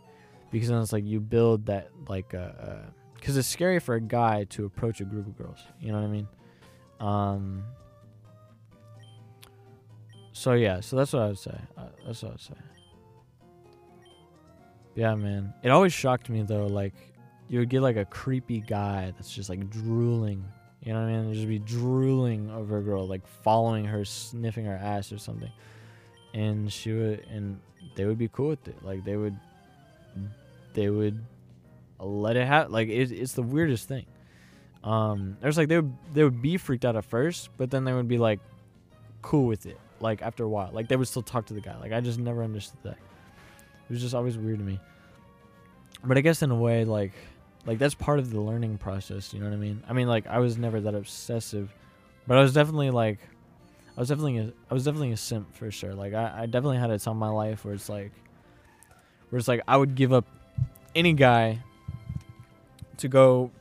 Because 0.52 0.70
then 0.70 0.82
it's 0.82 0.94
like 0.94 1.04
you 1.04 1.20
build 1.20 1.66
that 1.66 1.90
like 2.08 2.34
uh, 2.34 2.38
uh 2.38 2.86
cuz 3.22 3.36
it's 3.36 3.48
scary 3.48 3.80
for 3.80 3.96
a 3.96 4.02
guy 4.02 4.46
to 4.52 4.64
approach 4.66 5.02
a 5.02 5.06
group 5.06 5.28
of 5.28 5.38
girls, 5.38 5.60
you 5.82 5.92
know 5.92 6.00
what 6.00 6.06
I 6.06 6.12
mean? 6.12 6.28
Um 7.02 7.64
so 10.32 10.54
yeah, 10.54 10.80
so 10.80 10.96
that's 10.96 11.12
what 11.12 11.22
I 11.24 11.28
would 11.28 11.40
say. 11.40 11.58
Uh, 11.78 11.88
that's 12.06 12.22
what 12.22 12.30
I 12.30 12.32
would 12.34 12.42
say. 12.42 12.75
Yeah, 14.96 15.14
man. 15.16 15.54
It 15.62 15.70
always 15.70 15.94
shocked 15.94 16.30
me 16.30 16.42
though, 16.44 16.68
like 16.68 16.94
you 17.48 17.60
would 17.60 17.70
get 17.70 17.82
like 17.82 17.98
a 17.98 18.06
creepy 18.06 18.62
guy 18.62 19.14
that's 19.16 19.34
just 19.34 19.50
like 19.50 19.70
drooling. 19.70 20.44
You 20.82 20.94
know 20.94 21.02
what 21.02 21.10
I 21.10 21.22
mean? 21.22 21.34
Just 21.34 21.48
be 21.48 21.60
drooling 21.60 22.50
over 22.50 22.78
a 22.78 22.82
girl, 22.82 23.08
like 23.08 23.28
following 23.44 23.86
her, 23.86 24.06
sniffing 24.06 24.66
her 24.66 24.76
ass 24.76 25.12
or 25.12 25.18
something. 25.18 25.52
And 26.34 26.72
she 26.72 26.92
would, 26.94 27.26
and 27.30 27.60
they 27.96 28.06
would 28.06 28.18
be 28.18 28.28
cool 28.28 28.50
with 28.50 28.68
it. 28.68 28.84
Like 28.84 29.04
they 29.04 29.16
would, 29.16 29.36
they 30.74 30.90
would 30.90 31.24
let 32.00 32.36
it 32.36 32.46
happen. 32.46 32.72
Like 32.72 32.88
it, 32.88 33.12
it's 33.12 33.34
the 33.34 33.44
weirdest 33.44 33.88
thing. 33.88 34.06
Um, 34.84 35.38
there's 35.42 35.58
like 35.58 35.68
they 35.68 35.78
would 35.78 35.94
they 36.14 36.24
would 36.24 36.42
be 36.42 36.58
freaked 36.58 36.86
out 36.86 36.96
at 36.96 37.06
first, 37.06 37.50
but 37.58 37.72
then 37.72 37.84
they 37.84 37.94
would 37.94 38.08
be 38.08 38.20
like 38.20 38.40
cool 39.22 39.46
with 39.48 39.66
it. 39.66 39.80
Like 40.00 40.22
after 40.22 40.44
a 40.44 40.50
while, 40.50 40.70
like 40.72 40.88
they 40.88 40.96
would 40.96 41.08
still 41.08 41.24
talk 41.24 41.48
to 41.48 41.54
the 41.54 41.62
guy. 41.62 41.78
Like 41.80 41.92
I 41.92 42.02
just 42.02 42.20
never 42.20 42.44
understood 42.44 42.80
that. 42.84 42.98
It 43.90 43.94
was 43.94 44.02
just 44.02 44.16
always 44.16 44.38
weird 44.38 44.60
to 44.60 44.66
me. 44.66 44.80
But 46.04 46.18
I 46.18 46.22
guess 46.22 46.42
in 46.42 46.52
a 46.52 46.56
way, 46.56 46.86
like, 46.86 47.14
like 47.66 47.80
that's 47.80 47.96
part 47.96 48.20
of 48.20 48.32
the 48.32 48.40
learning 48.40 48.78
process. 48.78 49.34
You 49.34 49.40
know 49.40 49.48
what 49.48 49.54
I 49.54 49.58
mean? 49.58 49.84
I 49.88 49.94
mean, 49.94 50.08
like 50.08 50.28
I 50.28 50.40
was 50.40 50.58
never 50.58 50.82
that 50.82 50.96
obsessive, 50.96 51.74
but 52.28 52.38
I 52.38 52.42
was 52.42 52.54
definitely 52.54 52.90
like, 52.92 53.20
I 53.98 54.00
was 54.00 54.10
definitely 54.10 54.38
a, 54.38 54.54
I 54.70 54.74
was 54.74 54.86
definitely 54.86 55.12
a 55.12 55.18
simp 55.18 55.56
for 55.56 55.72
sure. 55.72 55.94
Like 55.94 56.14
I, 56.14 56.42
I 56.42 56.46
definitely 56.46 56.78
had 56.78 56.90
a 56.90 57.00
time 57.00 57.14
in 57.14 57.20
my 57.20 57.30
life 57.30 57.64
where 57.64 57.74
it's 57.74 57.90
like, 57.90 58.12
where 59.30 59.40
it's 59.40 59.48
like 59.48 59.62
I 59.68 59.78
would 59.78 59.96
give 59.96 60.14
up 60.14 60.26
any 60.94 61.14
guy 61.14 61.60
to 62.98 63.08
go 63.08 63.52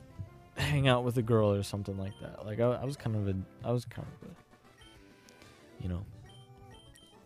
hang 0.57 0.87
out 0.88 1.04
with 1.04 1.16
a 1.19 1.23
girl 1.23 1.52
or 1.52 1.62
something 1.62 1.99
like 1.99 2.12
that. 2.21 2.45
Like 2.47 2.61
I, 2.61 2.64
I 2.64 2.85
was 2.85 2.97
kind 2.97 3.16
of 3.16 3.28
a, 3.28 3.35
I 3.66 3.73
was 3.73 3.85
kind 3.85 4.07
of 4.23 4.28
a, 4.28 5.83
you 5.83 5.88
know, 5.88 6.04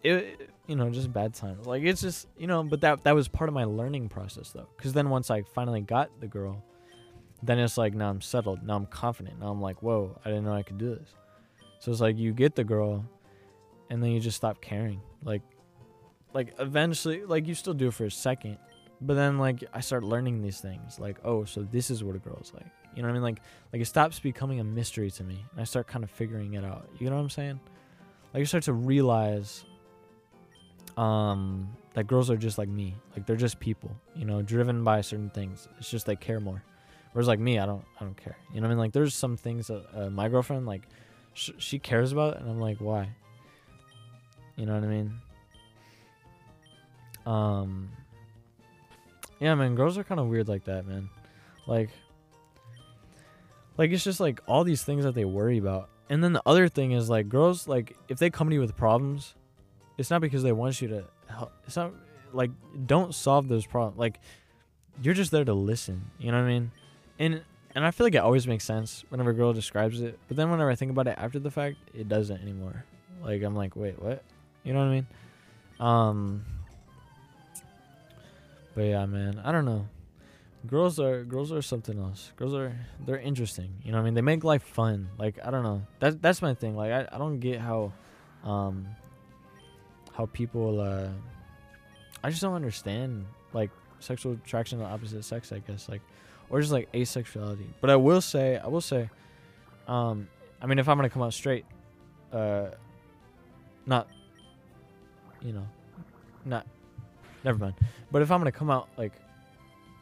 it, 0.02 0.47
you 0.68 0.76
know, 0.76 0.90
just 0.90 1.12
bad 1.12 1.34
times. 1.34 1.66
Like 1.66 1.82
it's 1.82 2.02
just, 2.02 2.28
you 2.36 2.46
know, 2.46 2.62
but 2.62 2.82
that 2.82 3.02
that 3.04 3.14
was 3.14 3.26
part 3.26 3.48
of 3.48 3.54
my 3.54 3.64
learning 3.64 4.10
process 4.10 4.50
though. 4.52 4.68
Cuz 4.76 4.92
then 4.92 5.08
once 5.08 5.30
I 5.30 5.42
finally 5.42 5.80
got 5.80 6.10
the 6.20 6.28
girl, 6.28 6.62
then 7.42 7.58
it's 7.58 7.78
like 7.78 7.94
now 7.94 8.10
I'm 8.10 8.20
settled. 8.20 8.62
Now 8.62 8.76
I'm 8.76 8.86
confident. 8.86 9.40
Now 9.40 9.48
I'm 9.48 9.62
like, 9.62 9.82
"Whoa, 9.82 10.20
I 10.24 10.28
didn't 10.28 10.44
know 10.44 10.52
I 10.52 10.62
could 10.62 10.78
do 10.78 10.94
this." 10.94 11.14
So 11.80 11.90
it's 11.90 12.00
like 12.00 12.18
you 12.18 12.32
get 12.32 12.54
the 12.54 12.64
girl 12.64 13.04
and 13.88 14.02
then 14.02 14.10
you 14.10 14.20
just 14.20 14.36
stop 14.36 14.60
caring. 14.60 15.00
Like 15.24 15.42
like 16.34 16.54
eventually 16.58 17.24
like 17.24 17.46
you 17.46 17.54
still 17.54 17.74
do 17.74 17.88
it 17.88 17.94
for 17.94 18.04
a 18.04 18.10
second, 18.10 18.58
but 19.00 19.14
then 19.14 19.38
like 19.38 19.64
I 19.72 19.80
start 19.80 20.04
learning 20.04 20.42
these 20.42 20.60
things. 20.60 21.00
Like, 21.00 21.18
"Oh, 21.24 21.44
so 21.44 21.62
this 21.62 21.90
is 21.90 22.04
what 22.04 22.14
a 22.14 22.18
girl's 22.18 22.52
like." 22.54 22.66
You 22.94 23.02
know 23.02 23.08
what 23.08 23.12
I 23.12 23.14
mean? 23.14 23.22
Like 23.22 23.40
like 23.72 23.80
it 23.80 23.86
stops 23.86 24.20
becoming 24.20 24.60
a 24.60 24.64
mystery 24.64 25.10
to 25.12 25.24
me. 25.24 25.46
And 25.52 25.60
I 25.62 25.64
start 25.64 25.86
kind 25.86 26.04
of 26.04 26.10
figuring 26.10 26.54
it 26.54 26.64
out. 26.64 26.90
You 26.98 27.08
know 27.08 27.16
what 27.16 27.22
I'm 27.22 27.30
saying? 27.30 27.58
Like 28.34 28.40
you 28.40 28.44
start 28.44 28.64
to 28.64 28.74
realize 28.74 29.64
um 30.98 31.68
that 31.94 32.06
girls 32.06 32.28
are 32.30 32.36
just 32.36 32.58
like 32.58 32.68
me. 32.68 32.94
Like 33.16 33.24
they're 33.24 33.36
just 33.36 33.60
people 33.60 33.90
you 34.16 34.24
know 34.24 34.42
driven 34.42 34.84
by 34.84 35.00
certain 35.00 35.30
things. 35.30 35.68
It's 35.78 35.90
just 35.90 36.06
they 36.06 36.16
care 36.16 36.40
more. 36.40 36.62
Whereas 37.12 37.28
like 37.28 37.38
me 37.38 37.58
i 37.58 37.64
don't 37.64 37.84
i 38.00 38.04
don't 38.04 38.16
care. 38.16 38.36
You 38.52 38.60
know 38.60 38.66
what 38.66 38.72
i 38.72 38.74
mean? 38.74 38.78
Like 38.78 38.92
there's 38.92 39.14
some 39.14 39.36
things 39.36 39.68
that 39.68 39.86
uh, 39.94 40.10
my 40.10 40.28
girlfriend 40.28 40.66
like 40.66 40.82
sh- 41.34 41.50
she 41.58 41.78
cares 41.78 42.12
about 42.12 42.38
and 42.40 42.50
i'm 42.50 42.60
like 42.60 42.78
why? 42.78 43.08
You 44.56 44.66
know 44.66 44.74
what 44.74 44.84
i 44.84 44.88
mean? 44.88 45.14
Um 47.24 47.90
yeah 49.38 49.54
man 49.54 49.76
girls 49.76 49.96
are 49.98 50.04
kind 50.04 50.20
of 50.20 50.26
weird 50.26 50.48
like 50.48 50.64
that 50.64 50.86
man. 50.86 51.08
Like 51.66 51.90
like 53.76 53.92
it's 53.92 54.02
just 54.02 54.18
like 54.18 54.40
all 54.48 54.64
these 54.64 54.82
things 54.82 55.04
that 55.04 55.14
they 55.14 55.24
worry 55.24 55.58
about. 55.58 55.90
And 56.10 56.24
then 56.24 56.32
the 56.32 56.42
other 56.44 56.68
thing 56.68 56.90
is 56.90 57.08
like 57.08 57.28
girls 57.28 57.68
like 57.68 57.96
if 58.08 58.18
they 58.18 58.30
come 58.30 58.48
to 58.48 58.54
you 58.54 58.60
with 58.60 58.76
problems 58.76 59.36
it's 59.98 60.10
not 60.10 60.20
because 60.20 60.42
they 60.42 60.52
want 60.52 60.80
you 60.80 60.88
to 60.88 61.04
help. 61.28 61.52
It's 61.66 61.76
not 61.76 61.92
like 62.32 62.50
don't 62.86 63.14
solve 63.14 63.48
those 63.48 63.66
problems. 63.66 63.98
Like 63.98 64.20
you're 65.02 65.14
just 65.14 65.30
there 65.30 65.44
to 65.44 65.54
listen. 65.54 66.10
You 66.18 66.30
know 66.30 66.38
what 66.38 66.44
I 66.44 66.48
mean? 66.48 66.70
And 67.18 67.42
and 67.74 67.84
I 67.84 67.90
feel 67.90 68.06
like 68.06 68.14
it 68.14 68.18
always 68.18 68.46
makes 68.46 68.64
sense 68.64 69.04
whenever 69.10 69.30
a 69.30 69.34
girl 69.34 69.52
describes 69.52 70.00
it. 70.00 70.18
But 70.28 70.36
then 70.36 70.50
whenever 70.50 70.70
I 70.70 70.76
think 70.76 70.92
about 70.92 71.08
it 71.08 71.16
after 71.18 71.38
the 71.38 71.50
fact, 71.50 71.76
it 71.92 72.08
doesn't 72.08 72.40
anymore. 72.40 72.84
Like 73.22 73.42
I'm 73.42 73.56
like, 73.56 73.76
wait, 73.76 74.00
what? 74.00 74.22
You 74.62 74.72
know 74.72 74.80
what 74.80 74.86
I 74.86 74.90
mean? 74.90 75.06
Um. 75.80 76.44
But 78.74 78.82
yeah, 78.82 79.06
man, 79.06 79.40
I 79.44 79.50
don't 79.50 79.64
know. 79.64 79.88
Girls 80.66 81.00
are 81.00 81.24
girls 81.24 81.50
are 81.50 81.62
something 81.62 81.98
else. 81.98 82.32
Girls 82.36 82.54
are 82.54 82.72
they're 83.04 83.18
interesting. 83.18 83.74
You 83.82 83.90
know 83.90 83.98
what 83.98 84.02
I 84.02 84.04
mean? 84.04 84.14
They 84.14 84.22
make 84.22 84.44
life 84.44 84.62
fun. 84.62 85.08
Like 85.18 85.38
I 85.44 85.50
don't 85.50 85.64
know. 85.64 85.82
That 85.98 86.22
that's 86.22 86.42
my 86.42 86.54
thing. 86.54 86.76
Like 86.76 86.92
I, 86.92 87.08
I 87.10 87.18
don't 87.18 87.40
get 87.40 87.60
how 87.60 87.92
um 88.44 88.86
how 90.18 90.26
people 90.26 90.80
uh 90.80 91.08
I 92.24 92.30
just 92.30 92.42
don't 92.42 92.54
understand 92.54 93.24
like 93.52 93.70
sexual 94.00 94.32
attraction 94.32 94.78
to 94.78 94.84
the 94.84 94.90
opposite 94.90 95.24
sex, 95.24 95.52
I 95.52 95.60
guess, 95.60 95.88
like 95.88 96.02
or 96.50 96.60
just 96.60 96.72
like 96.72 96.90
asexuality. 96.92 97.66
But 97.80 97.90
I 97.90 97.96
will 97.96 98.20
say, 98.20 98.56
I 98.56 98.66
will 98.66 98.80
say, 98.80 99.08
um, 99.86 100.28
I 100.60 100.66
mean, 100.66 100.80
if 100.80 100.88
I'm 100.88 100.96
gonna 100.96 101.08
come 101.08 101.22
out 101.22 101.32
straight, 101.34 101.64
uh, 102.32 102.70
not, 103.86 104.08
you 105.40 105.52
know, 105.52 105.66
not, 106.44 106.66
never 107.44 107.58
mind. 107.58 107.74
But 108.10 108.22
if 108.22 108.32
I'm 108.32 108.40
gonna 108.40 108.50
come 108.50 108.70
out 108.70 108.88
like 108.96 109.12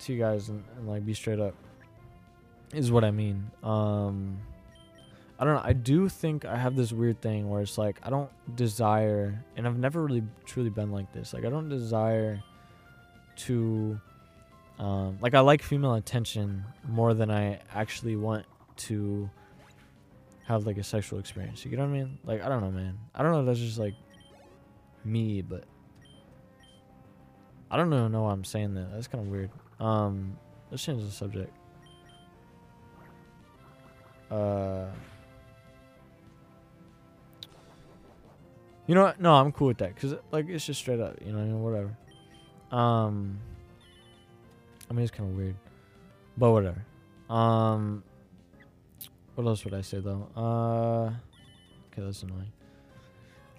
to 0.01 0.13
you 0.15 0.19
guys 0.19 0.49
and, 0.49 0.65
and 0.79 0.89
like 0.89 1.05
be 1.05 1.13
straight 1.13 1.41
up, 1.41 1.55
is 2.73 2.91
what 2.91 3.05
I 3.05 3.11
mean. 3.11 3.51
Um, 3.63 4.39
I 5.39 5.45
don't 5.45 5.55
know. 5.55 5.63
I 5.63 5.75
do 5.75 6.09
think 6.09 6.47
I 6.47 6.57
have 6.57 6.77
this 6.77 6.93
weird 6.93 7.21
thing 7.21 7.51
where 7.51 7.61
it's 7.61 7.77
like 7.77 7.99
I 8.03 8.09
don't 8.09 8.31
desire, 8.57 9.45
and 9.57 9.67
I've 9.67 9.79
never 9.79 10.03
really 10.03 10.23
truly 10.47 10.71
been 10.71 10.91
like 10.91 11.13
this. 11.13 11.35
Like 11.35 11.45
I 11.45 11.51
don't 11.51 11.69
desire 11.69 12.43
to, 13.37 14.01
um, 14.79 15.19
like 15.21 15.35
I 15.35 15.41
like 15.41 15.63
female 15.63 15.95
attention 15.95 16.65
more 16.89 17.13
than 17.13 17.31
I 17.31 17.61
actually 17.75 18.17
want 18.17 18.47
to 18.77 19.29
have 20.47 20.67
like 20.67 20.79
a 20.79 20.85
sexual 20.85 21.19
experience. 21.19 21.67
You 21.67 21.77
know 21.77 21.85
what 21.85 21.91
I 21.91 21.99
mean? 21.99 22.19
Like 22.25 22.43
I 22.43 22.49
don't 22.49 22.63
know, 22.63 22.71
man. 22.71 22.99
I 23.15 23.23
don't 23.23 23.33
know. 23.33 23.41
If 23.41 23.47
that's 23.47 23.59
just 23.59 23.79
like 23.79 23.95
me, 25.05 25.43
but 25.43 25.65
I 27.71 27.77
don't 27.77 27.91
know. 27.91 28.09
Know 28.09 28.23
why 28.23 28.33
I'm 28.33 28.45
saying 28.45 28.73
that. 28.75 28.91
That's 28.91 29.07
kind 29.07 29.23
of 29.23 29.31
weird. 29.31 29.51
Um, 29.81 30.39
let's 30.71 30.83
change 30.83 31.05
the 31.05 31.11
subject. 31.11 31.53
Uh. 34.31 34.87
You 38.87 38.95
know 38.95 39.03
what? 39.05 39.21
No, 39.21 39.35
I'm 39.35 39.53
cool 39.53 39.69
with 39.69 39.79
that 39.79 39.95
because 39.95 40.15
like 40.31 40.49
it's 40.49 40.65
just 40.65 40.81
straight 40.81 41.01
up. 41.01 41.17
You 41.25 41.33
know, 41.33 41.57
whatever. 41.57 41.97
Um, 42.71 43.39
I 44.89 44.95
mean 44.95 45.03
it's 45.03 45.11
kind 45.11 45.31
of 45.31 45.37
weird, 45.37 45.57
but 46.37 46.53
whatever. 46.53 46.85
Um, 47.29 48.05
what 49.35 49.47
else 49.47 49.65
would 49.65 49.75
I 49.75 49.81
say 49.81 49.99
though? 50.01 50.29
Uh, 50.37 51.07
okay, 51.93 52.05
that's 52.05 52.23
annoying. 52.23 52.53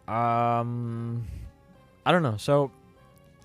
Um, 0.08 1.28
I 2.06 2.12
don't 2.12 2.24
know. 2.24 2.38
So, 2.38 2.72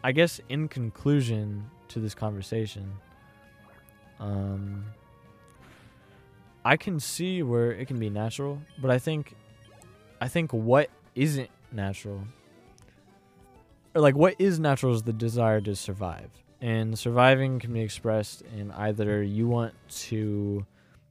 I 0.05 0.13
guess 0.13 0.41
in 0.49 0.69
conclusion 0.69 1.69
to 1.89 1.99
this 1.99 2.15
conversation, 2.15 2.93
um, 4.21 4.85
I 6.65 6.77
can 6.77 7.01
see 7.01 7.43
where 7.43 7.73
it 7.73 7.89
can 7.89 7.99
be 7.99 8.09
natural, 8.09 8.61
but 8.81 8.91
I 8.91 8.99
think, 8.99 9.35
I 10.21 10.29
think 10.29 10.53
what 10.53 10.89
isn't 11.17 11.51
natural 11.75 12.27
or 13.95 14.01
like 14.01 14.17
what 14.17 14.35
is 14.39 14.59
natural 14.59 14.95
is 14.95 15.03
the 15.03 15.13
desire 15.13 15.61
to 15.61 15.77
survive. 15.77 16.31
And 16.61 16.99
surviving 16.99 17.59
can 17.59 17.73
be 17.73 17.81
expressed 17.81 18.43
in 18.57 18.71
either 18.73 19.23
you 19.23 19.49
want 19.49 19.75
to 20.07 20.65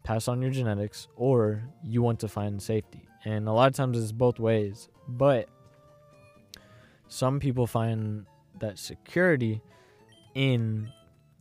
pass 0.03 0.27
on 0.27 0.41
your 0.41 0.51
genetics 0.51 1.07
or 1.15 1.63
you 1.83 2.01
want 2.01 2.19
to 2.21 2.27
find 2.27 2.61
safety. 2.61 3.01
And 3.25 3.47
a 3.47 3.51
lot 3.51 3.67
of 3.67 3.75
times 3.75 4.01
it's 4.01 4.11
both 4.11 4.39
ways. 4.39 4.89
But 5.07 5.49
some 7.07 7.39
people 7.39 7.67
find 7.67 8.25
that 8.59 8.79
security 8.79 9.61
in 10.33 10.89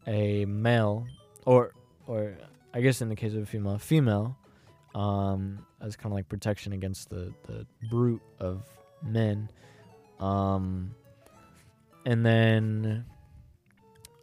a 0.07 0.45
male 0.45 1.07
or 1.47 1.73
or 2.07 2.37
I 2.75 2.81
guess 2.81 3.01
in 3.01 3.09
the 3.09 3.17
case 3.17 3.35
of 3.35 3.43
a 3.43 3.47
female, 3.47 3.79
female, 3.79 4.37
um, 4.95 5.65
as 5.81 5.97
kind 5.97 6.07
of 6.07 6.13
like 6.13 6.29
protection 6.29 6.73
against 6.73 7.09
the, 7.11 7.33
the 7.47 7.67
brute 7.89 8.23
of 8.41 8.65
men. 9.03 9.51
Um, 10.19 10.95
and 12.05 12.25
then 12.25 13.05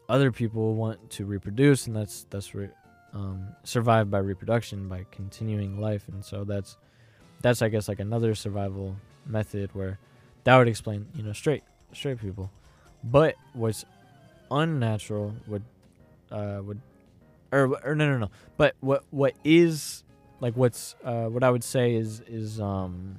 other 0.10 0.32
people 0.32 0.76
want 0.76 1.10
to 1.12 1.26
reproduce, 1.26 1.88
and 1.88 1.96
that's 1.96 2.26
that's 2.30 2.56
re- 2.56 2.70
um, 3.14 3.48
survive 3.64 4.10
by 4.10 4.20
reproduction 4.20 4.88
by 4.88 5.06
continuing 5.12 5.80
life, 5.82 6.08
and 6.08 6.24
so 6.24 6.44
that's 6.44 6.78
that's 7.42 7.62
I 7.62 7.70
guess 7.70 7.88
like 7.88 8.00
another 8.00 8.36
survival 8.36 8.96
method 9.26 9.70
where 9.74 10.00
that 10.44 10.58
would 10.58 10.68
explain 10.68 11.08
you 11.14 11.24
know 11.24 11.34
straight 11.34 11.64
straight 11.94 12.20
people, 12.20 12.52
but 13.04 13.36
what's 13.54 13.86
unnatural 14.50 15.34
would 15.48 15.64
uh, 16.32 16.62
would 16.64 16.82
or 17.52 17.78
or 17.84 17.96
no 17.96 18.12
no 18.12 18.18
no, 18.18 18.30
but 18.56 18.76
what 18.80 19.04
what 19.12 19.34
is 19.44 20.04
like 20.40 20.56
what's 20.56 20.96
uh, 21.04 21.26
what 21.26 21.44
I 21.44 21.50
would 21.50 21.64
say 21.64 21.96
is 21.96 22.22
is 22.28 22.60
um 22.60 23.18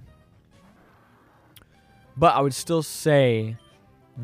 but 2.19 2.35
I 2.35 2.41
would 2.41 2.55
still 2.55 2.83
say 2.83 3.57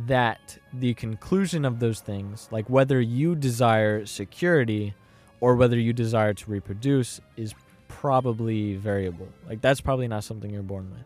that 0.06 0.58
the 0.72 0.94
conclusion 0.94 1.64
of 1.64 1.78
those 1.78 2.00
things, 2.00 2.48
like 2.50 2.68
whether 2.68 3.00
you 3.00 3.36
desire 3.36 4.04
security 4.06 4.94
or 5.40 5.54
whether 5.54 5.78
you 5.78 5.92
desire 5.92 6.34
to 6.34 6.50
reproduce, 6.50 7.20
is 7.36 7.54
probably 7.86 8.74
variable. 8.74 9.28
Like 9.46 9.60
that's 9.60 9.80
probably 9.80 10.08
not 10.08 10.24
something 10.24 10.50
you're 10.50 10.62
born 10.62 10.90
with. 10.90 11.04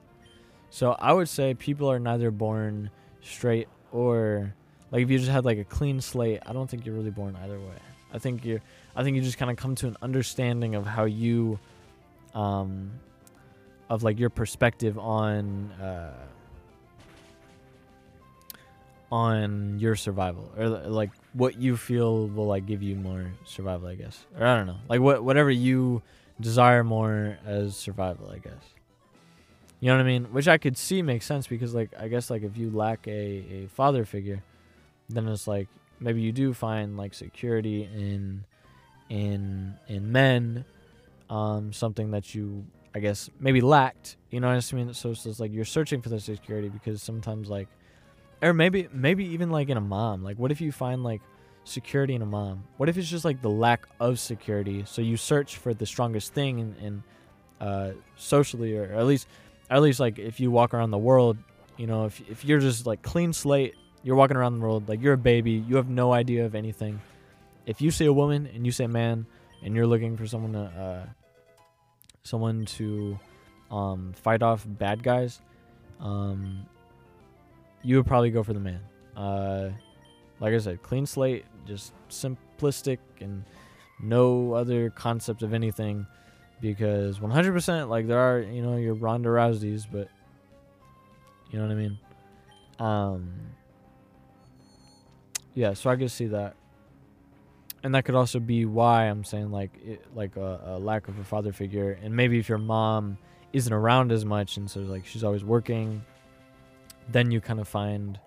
So 0.71 0.93
I 0.99 1.13
would 1.13 1.29
say 1.29 1.55
people 1.55 1.91
are 1.91 1.99
neither 1.99 2.31
born 2.31 2.91
straight 3.21 3.69
or 3.93 4.55
like 4.91 5.03
if 5.03 5.11
you 5.11 5.19
just 5.19 5.31
had 5.31 5.45
like 5.45 5.59
a 5.59 5.65
clean 5.65 6.01
slate, 6.01 6.41
I 6.47 6.55
don't 6.55 6.69
think 6.69 6.87
you're 6.87 6.95
really 6.95 7.11
born 7.11 7.37
either 7.37 7.59
way. 7.59 7.77
I 8.13 8.19
think 8.19 8.45
you're 8.45 8.63
I 8.97 9.03
think 9.03 9.17
you 9.17 9.23
just 9.23 9.37
kind 9.37 9.51
of 9.51 9.59
come 9.59 9.75
to 9.77 9.87
an 9.87 9.97
understanding 10.01 10.75
of 10.75 10.87
how 10.87 11.05
you 11.05 11.59
um 12.35 12.93
of 13.91 14.03
like 14.03 14.19
your 14.19 14.31
perspective 14.31 14.99
on 14.99 15.71
uh 15.73 16.15
on 19.11 19.79
your 19.79 19.97
survival 19.97 20.53
or 20.59 20.69
like 20.69 21.11
what 21.33 21.59
you 21.59 21.77
feel 21.77 22.27
will 22.29 22.47
like 22.47 22.67
give 22.67 22.83
you 22.83 22.95
more 22.95 23.33
survival 23.45 23.89
i 23.89 23.95
guess. 23.95 24.27
Or 24.39 24.47
i 24.47 24.57
don't 24.57 24.67
know. 24.67 24.77
Like 24.89 25.01
what 25.01 25.25
whatever 25.25 25.51
you 25.51 26.03
desire 26.41 26.85
more 26.85 27.39
as 27.47 27.77
survival 27.77 28.31
i 28.31 28.39
guess. 28.39 28.63
You 29.81 29.89
know 29.89 29.97
what 29.97 30.03
i 30.03 30.07
mean? 30.07 30.25
Which 30.27 30.49
i 30.49 30.59
could 30.59 30.77
see 30.77 31.01
makes 31.03 31.25
sense 31.25 31.47
because 31.47 31.75
like 31.75 31.91
i 31.99 32.09
guess 32.09 32.29
like 32.31 32.43
if 32.43 32.57
you 32.57 32.71
lack 32.71 33.07
a, 33.09 33.11
a 33.11 33.69
father 33.69 34.05
figure 34.05 34.43
then 35.09 35.27
it's 35.29 35.47
like 35.47 35.69
maybe 36.01 36.21
you 36.21 36.33
do 36.33 36.53
find 36.53 36.97
like 36.97 37.15
security 37.15 37.85
in 37.85 38.45
in 39.09 39.75
in 39.89 40.13
men 40.13 40.65
um 41.31 41.73
something 41.73 42.11
that 42.11 42.35
you 42.35 42.65
i 42.95 42.99
guess 42.99 43.31
maybe 43.41 43.61
lacked 43.63 44.17
you 44.31 44.41
know 44.41 44.55
what 44.55 44.73
i 44.73 44.77
mean? 44.77 44.93
So, 44.93 45.15
so 45.15 45.31
it's 45.31 45.41
like 45.41 45.53
you're 45.53 45.65
searching 45.65 46.03
for 46.03 46.11
the 46.11 46.21
security 46.21 46.69
because 46.69 47.03
sometimes 47.03 47.49
like 47.49 47.69
or 48.43 48.53
maybe 48.53 48.89
maybe 48.93 49.25
even 49.27 49.51
like 49.51 49.69
in 49.69 49.77
a 49.77 49.83
mom. 49.83 50.23
Like 50.23 50.39
what 50.39 50.53
if 50.53 50.61
you 50.61 50.73
find 50.73 51.03
like 51.03 51.21
security 51.65 52.15
in 52.15 52.23
a 52.23 52.27
mom? 52.27 52.65
What 52.77 52.89
if 52.89 52.97
it's 52.97 53.09
just 53.09 53.25
like 53.25 53.43
the 53.43 53.51
lack 53.51 53.87
of 54.01 54.19
security? 54.19 54.85
So 54.87 55.03
you 55.03 55.17
search 55.17 55.57
for 55.57 55.75
the 55.75 55.87
strongest 55.87 56.35
thing 56.35 56.75
and, 56.83 57.03
uh, 57.61 57.91
socially 58.17 58.77
or 58.77 58.85
at 58.95 59.05
least 59.05 59.27
at 59.69 59.83
least 59.83 59.99
like 59.99 60.19
if 60.19 60.39
you 60.39 60.49
walk 60.49 60.73
around 60.73 60.93
the 60.93 60.99
world 60.99 61.37
you 61.77 61.89
know 61.89 62.05
if, 62.05 62.21
if 62.31 62.45
you're 62.45 62.61
just 62.61 62.87
like 62.87 63.03
clean 63.03 63.33
slate 63.33 63.75
you're 64.05 64.15
walking 64.15 64.37
around 64.37 64.55
the 64.55 64.61
world 64.61 64.89
like 64.89 65.03
you're 65.03 65.15
a 65.15 65.19
baby 65.19 65.51
you 65.67 65.75
have 65.75 65.89
no 65.89 66.13
idea 66.13 66.47
of 66.47 66.55
anything. 66.55 67.01
If 67.67 67.83
you 67.83 67.91
see 67.91 68.07
a 68.07 68.13
woman 68.13 68.49
and 68.55 68.65
you 68.65 68.71
say 68.71 68.87
man 68.87 69.27
and 69.63 69.75
you're 69.75 69.89
looking 69.89 70.17
for 70.17 70.27
someone 70.27 70.53
to 70.53 70.61
uh, 70.61 71.07
someone 72.23 72.65
to 72.65 73.19
um, 73.71 74.13
fight 74.15 74.43
off 74.43 74.65
bad 74.67 75.03
guys 75.03 75.41
um, 76.01 76.65
you 77.83 77.97
would 77.97 78.07
probably 78.07 78.31
go 78.31 78.43
for 78.43 78.53
the 78.53 78.61
man. 78.61 78.81
Uh, 79.17 79.71
like 80.41 80.55
I 80.55 80.59
said, 80.59 80.83
clean 80.83 81.07
slate, 81.07 81.45
just 81.67 81.93
simplistic 82.09 82.99
and 83.21 83.45
no 84.01 84.53
other 84.53 84.91
concept 84.91 85.43
of 85.43 85.53
anything. 85.53 86.07
Because 86.61 87.21
100%, 87.21 87.89
like 87.89 88.09
there 88.09 88.19
are, 88.19 88.41
you 88.41 88.63
know, 88.63 88.77
your 88.77 88.95
Ronda 88.95 89.29
Rouseys, 89.29 89.87
but 89.91 90.09
you 91.51 91.59
know 91.59 91.67
what 91.67 91.73
I 91.73 91.77
mean. 91.77 91.99
Um, 92.79 93.33
yeah, 95.55 95.75
so 95.75 95.91
I 95.91 95.97
can 95.97 96.09
see 96.09 96.27
that, 96.27 96.57
and 97.83 97.95
that 97.95 98.05
could 98.05 98.15
also 98.15 98.39
be 98.39 98.65
why 98.65 99.05
I'm 99.05 99.25
saying 99.25 99.51
like 99.51 99.71
it, 99.85 100.05
like 100.15 100.37
a, 100.37 100.61
a 100.65 100.79
lack 100.79 101.09
of 101.09 101.19
a 101.19 101.25
father 101.25 101.53
figure, 101.53 101.99
and 102.03 102.15
maybe 102.15 102.39
if 102.39 102.49
your 102.49 102.59
mom 102.59 103.19
isn't 103.53 103.73
around 103.73 104.13
as 104.13 104.25
much, 104.25 104.57
and 104.57 104.71
so 104.71 104.81
like 104.81 105.07
she's 105.07 105.25
always 105.25 105.45
working 105.45 106.05
then 107.09 107.31
you 107.31 107.41
kind 107.41 107.61
of 107.61 107.69
find, 107.69 108.19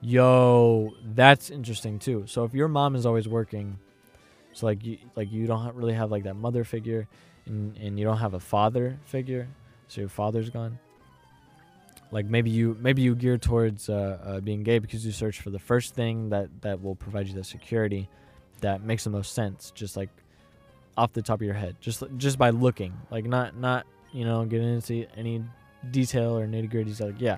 yo, 0.00 0.92
that's 1.14 1.50
interesting 1.50 1.98
too. 1.98 2.24
So 2.26 2.44
if 2.44 2.54
your 2.54 2.68
mom 2.68 2.94
is 2.94 3.06
always 3.06 3.28
working, 3.28 3.78
so 4.52 4.66
like 4.66 4.84
you 4.84 4.98
like 5.16 5.30
you 5.30 5.46
don't 5.46 5.74
really 5.74 5.94
have 5.94 6.10
like 6.10 6.24
that 6.24 6.34
mother 6.34 6.64
figure, 6.64 7.08
and 7.46 7.76
and 7.76 7.98
you 7.98 8.04
don't 8.04 8.18
have 8.18 8.34
a 8.34 8.40
father 8.40 8.98
figure, 9.04 9.48
so 9.88 10.00
your 10.00 10.10
father's 10.10 10.50
gone. 10.50 10.78
Like 12.12 12.26
maybe 12.26 12.50
you 12.50 12.76
maybe 12.80 13.02
you 13.02 13.14
gear 13.14 13.38
towards 13.38 13.88
uh, 13.88 14.18
uh, 14.22 14.40
being 14.40 14.64
gay 14.64 14.80
because 14.80 15.06
you 15.06 15.12
search 15.12 15.40
for 15.40 15.50
the 15.50 15.58
first 15.58 15.94
thing 15.94 16.30
that 16.30 16.48
that 16.62 16.82
will 16.82 16.96
provide 16.96 17.28
you 17.28 17.34
the 17.34 17.44
security, 17.44 18.08
that 18.60 18.82
makes 18.82 19.04
the 19.04 19.10
most 19.10 19.32
sense. 19.32 19.70
Just 19.74 19.96
like 19.96 20.10
off 20.96 21.12
the 21.12 21.22
top 21.22 21.40
of 21.40 21.42
your 21.42 21.54
head, 21.54 21.76
just 21.80 22.02
just 22.16 22.36
by 22.36 22.50
looking, 22.50 22.92
like 23.10 23.24
not 23.24 23.56
not 23.56 23.86
you 24.12 24.24
know 24.24 24.44
getting 24.44 24.74
into 24.74 25.06
any 25.16 25.44
detail 25.92 26.36
or 26.36 26.46
nitty 26.48 26.68
gritty. 26.68 26.92
Like 27.02 27.20
yeah, 27.20 27.36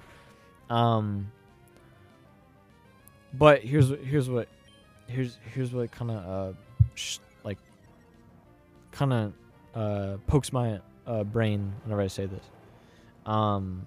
um, 0.70 1.30
but 3.34 3.62
here's 3.62 3.90
here's 4.04 4.28
what 4.28 4.48
here's 5.06 5.38
here's 5.54 5.72
what 5.72 5.90
kind 5.90 6.10
of 6.10 6.16
uh 6.16 6.52
sh- 6.94 7.18
like 7.44 7.58
kind 8.90 9.12
of 9.12 9.32
uh 9.74 10.16
pokes 10.26 10.52
my 10.52 10.80
uh 11.06 11.24
brain 11.24 11.72
whenever 11.84 12.02
I 12.02 12.08
say 12.08 12.26
this. 12.26 12.44
Um, 13.26 13.84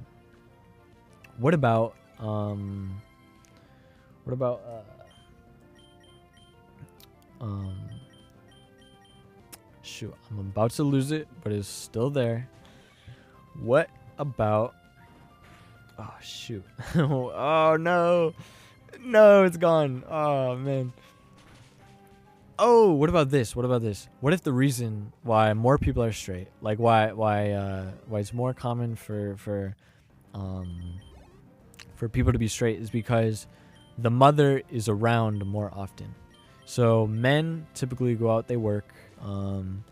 what 1.38 1.54
about 1.54 1.96
um, 2.20 3.02
what 4.24 4.34
about 4.34 4.62
uh, 4.68 4.82
um, 7.44 7.78
shoot, 9.82 10.14
I'm 10.32 10.40
about 10.40 10.72
to 10.72 10.84
lose 10.84 11.12
it, 11.12 11.28
but 11.44 11.52
it's 11.52 11.68
still 11.68 12.10
there. 12.10 12.48
What 13.60 13.90
about 14.18 14.76
Oh 15.98 16.14
shoot. 16.22 16.64
oh 16.96 17.78
no. 17.80 18.34
No, 19.02 19.44
it's 19.44 19.58
gone. 19.58 20.04
Oh 20.10 20.56
man. 20.56 20.94
Oh, 22.58 22.94
what 22.94 23.10
about 23.10 23.30
this? 23.30 23.56
What 23.56 23.66
about 23.66 23.82
this? 23.82 24.08
What 24.22 24.34
if 24.34 24.42
the 24.42 24.54
reason 24.54 25.12
why 25.24 25.54
more 25.54 25.78
people 25.78 26.04
are 26.04 26.14
straight, 26.14 26.48
like 26.62 26.80
why 26.80 27.12
why 27.12 27.52
uh 27.52 27.92
why 28.08 28.20
it's 28.20 28.34
more 28.34 28.54
common 28.54 28.96
for 28.96 29.36
for 29.38 29.76
um 30.34 31.00
for 31.96 32.10
people 32.10 32.32
to 32.32 32.40
be 32.40 32.48
straight 32.48 32.80
is 32.80 32.90
because 32.90 33.48
the 33.98 34.10
mother 34.10 34.62
is 34.70 34.90
around 34.90 35.46
more 35.46 35.72
often. 35.74 36.14
So 36.66 37.08
men 37.08 37.68
typically 37.74 38.16
go 38.16 38.32
out, 38.32 38.48
they 38.48 38.58
work. 38.58 38.94
Um, 39.22 39.84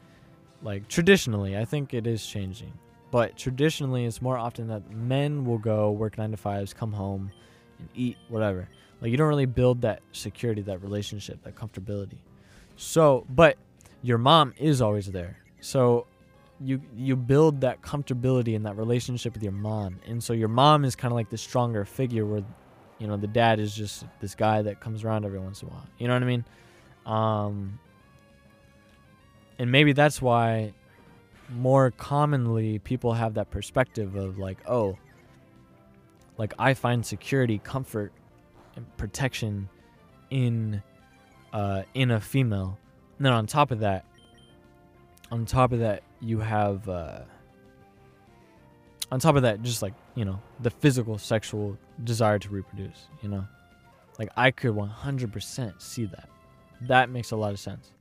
like 0.61 0.87
traditionally, 0.87 1.57
I 1.57 1.65
think 1.65 1.93
it 1.93 2.07
is 2.07 2.25
changing. 2.25 2.73
But 3.13 3.37
traditionally, 3.37 4.05
it's 4.05 4.23
more 4.23 4.39
often 4.39 4.69
that 4.69 4.89
men 4.89 5.45
will 5.45 5.59
go 5.59 5.91
work 5.91 6.17
nine 6.17 6.31
to 6.31 6.37
fives, 6.37 6.73
come 6.73 6.91
home, 6.91 7.31
and 7.77 7.87
eat 7.93 8.17
whatever. 8.27 8.67
Like 8.99 9.11
you 9.11 9.17
don't 9.17 9.27
really 9.27 9.45
build 9.45 9.81
that 9.81 10.01
security, 10.13 10.63
that 10.63 10.81
relationship, 10.81 11.43
that 11.43 11.53
comfortability. 11.53 12.17
So, 12.75 13.27
but 13.29 13.57
your 14.01 14.17
mom 14.17 14.55
is 14.57 14.81
always 14.81 15.11
there. 15.11 15.37
So 15.61 16.07
you 16.59 16.81
you 16.97 17.15
build 17.15 17.61
that 17.61 17.83
comfortability 17.83 18.55
and 18.55 18.65
that 18.65 18.77
relationship 18.77 19.33
with 19.35 19.43
your 19.43 19.51
mom. 19.51 19.99
And 20.07 20.23
so 20.23 20.33
your 20.33 20.47
mom 20.47 20.83
is 20.83 20.95
kind 20.95 21.11
of 21.11 21.15
like 21.15 21.29
the 21.29 21.37
stronger 21.37 21.85
figure 21.85 22.25
where 22.25 22.43
you 22.97 23.05
know 23.05 23.15
the 23.15 23.27
dad 23.27 23.59
is 23.59 23.75
just 23.75 24.05
this 24.21 24.33
guy 24.33 24.63
that 24.63 24.79
comes 24.79 25.03
around 25.03 25.23
every 25.23 25.37
once 25.37 25.61
in 25.61 25.67
a 25.67 25.71
while. 25.71 25.85
You 25.99 26.07
know 26.07 26.15
what 26.15 26.23
I 26.23 26.25
mean? 26.25 26.45
Um 27.05 27.79
and 29.59 29.71
maybe 29.71 29.93
that's 29.93 30.19
why 30.19 30.73
more 31.53 31.91
commonly 31.91 32.79
people 32.79 33.13
have 33.13 33.35
that 33.35 33.49
perspective 33.49 34.15
of 34.15 34.37
like, 34.37 34.57
oh, 34.67 34.97
like 36.37 36.53
I 36.57 36.73
find 36.73 37.05
security, 37.05 37.59
comfort 37.59 38.11
and 38.75 38.85
protection 38.97 39.69
in 40.29 40.81
uh, 41.51 41.83
in 41.93 42.11
a 42.11 42.19
female. 42.19 42.77
And 43.17 43.25
then 43.25 43.33
on 43.33 43.45
top 43.45 43.71
of 43.71 43.79
that, 43.79 44.05
on 45.31 45.45
top 45.45 45.71
of 45.71 45.79
that, 45.79 46.03
you 46.19 46.39
have 46.39 46.87
uh, 46.89 47.21
on 49.11 49.19
top 49.19 49.35
of 49.35 49.43
that, 49.43 49.61
just 49.61 49.81
like 49.81 49.93
you 50.15 50.25
know, 50.25 50.39
the 50.59 50.69
physical 50.69 51.17
sexual 51.17 51.77
desire 52.03 52.39
to 52.39 52.49
reproduce. 52.49 53.07
You 53.21 53.29
know, 53.29 53.45
like 54.19 54.29
I 54.35 54.51
could 54.51 54.73
100% 54.73 55.81
see 55.81 56.05
that. 56.05 56.29
That 56.81 57.09
makes 57.09 57.31
a 57.31 57.35
lot 57.35 57.53
of 57.53 57.59
sense. 57.59 57.91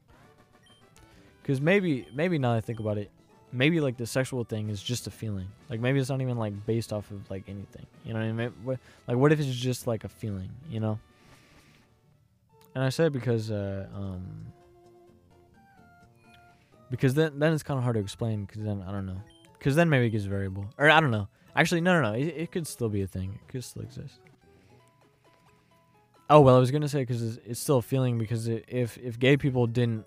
Cause 1.44 1.60
maybe 1.60 2.06
maybe 2.14 2.38
now 2.38 2.54
I 2.54 2.60
think 2.60 2.78
about 2.78 2.98
it, 2.98 3.10
maybe 3.52 3.80
like 3.80 3.96
the 3.96 4.06
sexual 4.06 4.44
thing 4.44 4.68
is 4.70 4.82
just 4.82 5.06
a 5.06 5.10
feeling. 5.10 5.48
Like 5.68 5.80
maybe 5.80 6.00
it's 6.00 6.08
not 6.08 6.20
even 6.20 6.38
like 6.38 6.66
based 6.66 6.92
off 6.92 7.10
of 7.10 7.30
like 7.30 7.44
anything. 7.48 7.86
You 8.04 8.14
know 8.14 8.20
what 8.20 8.26
I 8.26 8.32
mean? 8.32 8.78
Like 9.06 9.16
what 9.16 9.32
if 9.32 9.40
it's 9.40 9.54
just 9.54 9.86
like 9.86 10.04
a 10.04 10.08
feeling? 10.08 10.50
You 10.70 10.80
know. 10.80 10.98
And 12.74 12.82
I 12.82 12.88
say 12.88 13.06
it 13.06 13.12
because 13.12 13.50
uh, 13.50 13.86
um, 13.94 14.46
because 16.90 17.14
then 17.14 17.38
then 17.38 17.52
it's 17.52 17.62
kind 17.62 17.76
of 17.78 17.84
hard 17.84 17.94
to 17.94 18.00
explain. 18.00 18.46
Because 18.46 18.62
then 18.62 18.82
I 18.86 18.92
don't 18.92 19.06
know. 19.06 19.20
Because 19.58 19.76
then 19.76 19.90
maybe 19.90 20.06
it 20.06 20.10
gets 20.10 20.24
variable, 20.24 20.66
or 20.78 20.90
I 20.90 21.00
don't 21.00 21.10
know. 21.10 21.28
Actually, 21.54 21.82
no, 21.82 22.00
no, 22.00 22.12
no. 22.12 22.18
It, 22.18 22.34
it 22.36 22.52
could 22.52 22.66
still 22.66 22.88
be 22.88 23.02
a 23.02 23.06
thing. 23.06 23.38
It 23.42 23.52
could 23.52 23.62
still 23.62 23.82
exist. 23.82 24.18
Oh 26.30 26.40
well, 26.40 26.56
I 26.56 26.58
was 26.58 26.70
gonna 26.70 26.88
say 26.88 27.00
because 27.00 27.22
it's, 27.22 27.46
it's 27.46 27.60
still 27.60 27.78
a 27.78 27.82
feeling 27.82 28.18
because 28.18 28.48
it, 28.48 28.64
if 28.68 28.96
if 28.96 29.18
gay 29.18 29.36
people 29.36 29.66
didn't 29.66 30.06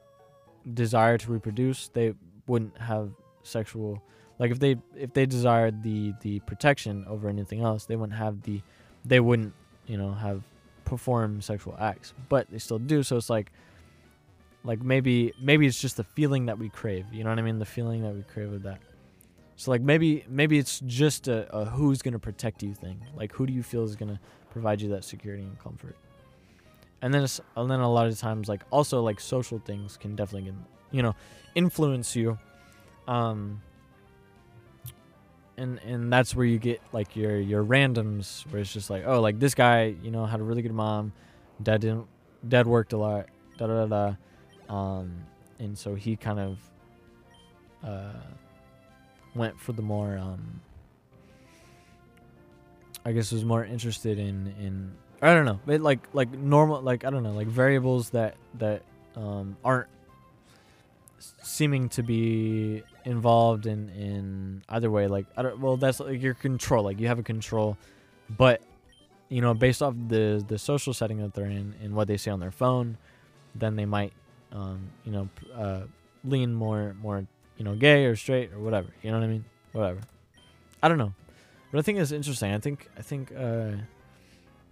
desire 0.73 1.19
to 1.19 1.31
reproduce, 1.31 1.89
they 1.89 2.15
wouldn't 2.47 2.75
have 2.79 3.11
sexual 3.45 4.01
like 4.39 4.51
if 4.51 4.59
they 4.59 4.75
if 4.95 5.13
they 5.13 5.25
desired 5.25 5.83
the 5.83 6.13
the 6.21 6.39
protection 6.41 7.05
over 7.07 7.29
anything 7.29 7.61
else, 7.61 7.85
they 7.85 7.95
wouldn't 7.95 8.17
have 8.17 8.41
the 8.43 8.61
they 9.05 9.19
wouldn't 9.19 9.53
you 9.87 9.97
know 9.97 10.11
have 10.13 10.43
perform 10.83 11.41
sexual 11.41 11.75
acts, 11.79 12.13
but 12.29 12.49
they 12.51 12.59
still 12.59 12.79
do. 12.79 13.01
So 13.01 13.17
it's 13.17 13.29
like 13.29 13.51
like 14.63 14.81
maybe 14.81 15.33
maybe 15.39 15.67
it's 15.67 15.79
just 15.79 15.97
the 15.97 16.03
feeling 16.03 16.47
that 16.47 16.59
we 16.59 16.69
crave. 16.69 17.05
You 17.13 17.23
know 17.23 17.29
what 17.29 17.39
I 17.39 17.43
mean? 17.43 17.59
The 17.59 17.65
feeling 17.65 18.01
that 18.03 18.13
we 18.13 18.23
crave 18.23 18.51
with 18.51 18.63
that. 18.63 18.79
So 19.55 19.71
like 19.71 19.81
maybe 19.81 20.25
maybe 20.27 20.57
it's 20.57 20.81
just 20.81 21.29
a, 21.29 21.49
a 21.55 21.65
who's 21.65 22.01
gonna 22.01 22.19
protect 22.19 22.61
you 22.61 22.73
thing. 22.73 22.99
Like 23.15 23.31
who 23.31 23.45
do 23.45 23.53
you 23.53 23.63
feel 23.63 23.83
is 23.83 23.95
gonna 23.95 24.19
provide 24.49 24.81
you 24.81 24.89
that 24.89 25.05
security 25.05 25.43
and 25.43 25.57
comfort? 25.59 25.95
And 27.01 27.13
then 27.13 27.25
and 27.55 27.71
then 27.71 27.79
a 27.79 27.91
lot 27.91 28.07
of 28.07 28.19
times 28.19 28.49
like 28.49 28.63
also 28.69 29.01
like 29.01 29.21
social 29.21 29.59
things 29.59 29.95
can 29.95 30.15
definitely 30.15 30.51
get, 30.51 30.59
you 30.91 31.03
know 31.03 31.15
influence 31.55 32.17
you. 32.17 32.37
Um, 33.07 33.61
and 35.57 35.79
and 35.79 36.11
that's 36.11 36.35
where 36.35 36.45
you 36.45 36.57
get 36.57 36.81
like 36.91 37.15
your 37.15 37.37
your 37.39 37.63
randoms 37.63 38.45
where 38.51 38.61
it's 38.61 38.73
just 38.73 38.89
like 38.89 39.03
oh 39.05 39.21
like 39.21 39.39
this 39.39 39.55
guy 39.55 39.95
you 40.03 40.11
know 40.11 40.25
had 40.25 40.39
a 40.39 40.43
really 40.43 40.61
good 40.61 40.73
mom. 40.73 41.13
Dad 41.61 41.81
didn't 41.81 42.07
dad 42.47 42.67
worked 42.67 42.93
a 42.93 42.97
lot 42.97 43.27
da 43.57 43.67
da 43.67 43.85
da 43.85 44.15
da. 44.67 44.73
Um 44.73 45.25
and 45.59 45.77
so 45.77 45.95
he 45.95 46.15
kind 46.15 46.39
of 46.39 46.59
uh 47.83 48.19
went 49.33 49.59
for 49.59 49.73
the 49.73 49.81
more 49.81 50.17
um 50.17 50.61
I 53.05 53.11
guess 53.11 53.31
was 53.31 53.45
more 53.45 53.63
interested 53.63 54.19
in 54.19 54.53
in 54.59 54.91
I 55.21 55.33
don't 55.33 55.45
know 55.45 55.59
but 55.65 55.81
like 55.81 55.99
like 56.13 56.31
normal 56.31 56.81
like 56.81 57.05
I 57.05 57.09
don't 57.09 57.23
know 57.23 57.33
like 57.33 57.47
variables 57.47 58.09
that 58.09 58.35
that 58.55 58.81
um 59.15 59.55
aren't 59.63 59.87
seeming 61.41 61.87
to 61.89 62.03
be 62.03 62.83
involved 63.05 63.67
in 63.67 63.89
in 63.89 64.63
either 64.69 64.89
way 64.89 65.07
like 65.07 65.27
I 65.37 65.43
don't 65.43 65.59
well 65.59 65.77
that's 65.77 65.99
like 65.99 66.21
your 66.21 66.33
control 66.33 66.83
like 66.83 66.99
you 66.99 67.07
have 67.07 67.19
a 67.19 67.23
control 67.23 67.77
but 68.35 68.61
you 69.29 69.41
know 69.41 69.53
based 69.53 69.81
off 69.83 69.93
the 70.07 70.43
the 70.47 70.57
social 70.57 70.93
setting 70.93 71.19
that 71.19 71.33
they're 71.33 71.45
in 71.45 71.75
and 71.81 71.93
what 71.93 72.07
they 72.07 72.17
say 72.17 72.31
on 72.31 72.39
their 72.39 72.51
phone 72.51 72.97
then 73.53 73.75
they 73.75 73.85
might 73.85 74.11
um 74.51 74.89
you 75.03 75.11
know 75.11 75.29
uh 75.55 75.81
lean 76.23 76.53
more 76.53 76.95
more 76.99 77.25
you 77.57 77.63
know 77.63 77.75
gay 77.75 78.05
or 78.05 78.15
straight 78.15 78.51
or 78.51 78.59
whatever 78.59 78.87
you 79.03 79.11
know 79.11 79.19
what 79.19 79.25
I 79.25 79.29
mean? 79.29 79.45
Whatever. 79.71 79.99
I 80.81 80.87
don't 80.87 80.97
know. 80.97 81.13
But 81.71 81.79
I 81.79 81.81
think 81.81 81.99
it's 81.99 82.11
interesting. 82.11 82.53
I 82.53 82.59
think 82.59 82.89
I 82.97 83.01
think 83.01 83.31
uh 83.37 83.71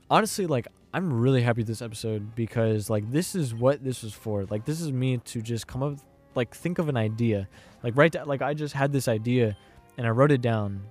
honestly 0.09 0.47
like 0.47 0.67
I'm 0.93 1.11
really 1.11 1.41
happy 1.41 1.63
this 1.63 1.81
episode 1.81 2.35
because 2.35 2.89
like 2.89 3.11
this 3.11 3.35
is 3.35 3.53
what 3.53 3.83
this 3.83 4.03
was 4.03 4.13
for. 4.13 4.45
Like 4.45 4.65
this 4.65 4.81
is 4.81 4.91
me 4.91 5.17
to 5.17 5.41
just 5.41 5.67
come 5.67 5.83
up 5.83 5.97
like 6.35 6.55
think 6.55 6.79
of 6.79 6.89
an 6.89 6.97
idea. 6.97 7.47
Like 7.83 7.97
right 7.97 8.27
like 8.27 8.41
i 8.41 8.53
just 8.53 8.73
had 8.73 8.93
this 8.93 9.07
idea 9.07 9.57
and 9.97 10.07
i 10.07 10.09
wrote 10.09 10.31
it 10.31 10.41
down. 10.41 10.81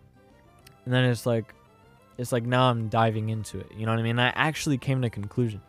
And 0.84 0.92
then 0.92 1.04
it's 1.04 1.26
like 1.26 1.54
it's 2.18 2.32
like 2.32 2.44
now 2.44 2.64
i'm 2.70 2.88
diving 2.88 3.30
into 3.30 3.58
it. 3.58 3.68
You 3.76 3.86
know 3.86 3.92
what 3.92 3.98
i 3.98 4.02
mean? 4.02 4.18
I 4.18 4.28
actually 4.28 4.78
came 4.78 5.00
to 5.02 5.06
a 5.06 5.10
conclusion. 5.10 5.60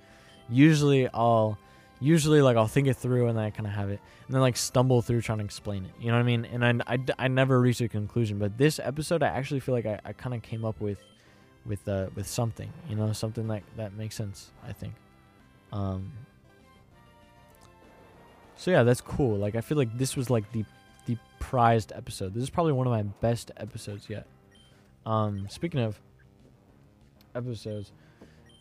Usually 0.49 1.07
i'll 1.13 1.57
usually 1.99 2.41
like 2.41 2.57
i'll 2.57 2.67
think 2.67 2.88
it 2.88 2.95
through 2.95 3.27
and 3.29 3.38
then 3.38 3.45
i 3.45 3.49
kind 3.49 3.67
of 3.67 3.73
have 3.73 3.89
it. 3.89 3.99
And 4.27 4.36
then 4.36 4.41
like 4.41 4.57
stumble 4.57 5.01
through 5.01 5.21
trying 5.21 5.39
to 5.39 5.45
explain 5.45 5.86
it. 5.86 5.91
You 5.99 6.07
know 6.07 6.13
what 6.13 6.21
i 6.21 6.23
mean? 6.23 6.45
And 6.45 6.83
i, 6.83 6.93
I, 6.93 6.99
I 7.17 7.27
never 7.27 7.59
reach 7.59 7.81
a 7.81 7.88
conclusion. 7.88 8.39
But 8.39 8.57
this 8.57 8.79
episode 8.79 9.23
i 9.23 9.27
actually 9.27 9.59
feel 9.62 9.75
like 9.75 9.86
i, 9.86 9.99
I 10.03 10.13
kind 10.13 10.36
of 10.36 10.41
came 10.41 10.65
up 10.65 10.79
with 10.81 10.99
with 11.65 11.88
uh 11.88 12.07
with 12.15 12.27
something. 12.27 12.71
You 12.89 12.95
know 12.95 13.13
something 13.13 13.47
like 13.47 13.63
that 13.77 13.93
makes 13.93 14.15
sense 14.15 14.51
i 14.67 14.73
think. 14.73 14.93
Um 15.71 16.12
so 18.57 18.71
yeah, 18.71 18.83
that's 18.83 19.01
cool. 19.01 19.37
Like 19.37 19.55
I 19.55 19.61
feel 19.61 19.77
like 19.77 19.97
this 19.97 20.15
was 20.15 20.29
like 20.29 20.51
the 20.51 20.65
the 21.05 21.17
prized 21.39 21.91
episode. 21.95 22.33
This 22.33 22.43
is 22.43 22.49
probably 22.49 22.73
one 22.73 22.87
of 22.87 22.91
my 22.91 23.03
best 23.03 23.51
episodes 23.57 24.09
yet. 24.09 24.25
Um 25.05 25.47
speaking 25.49 25.81
of 25.81 25.99
episodes, 27.35 27.91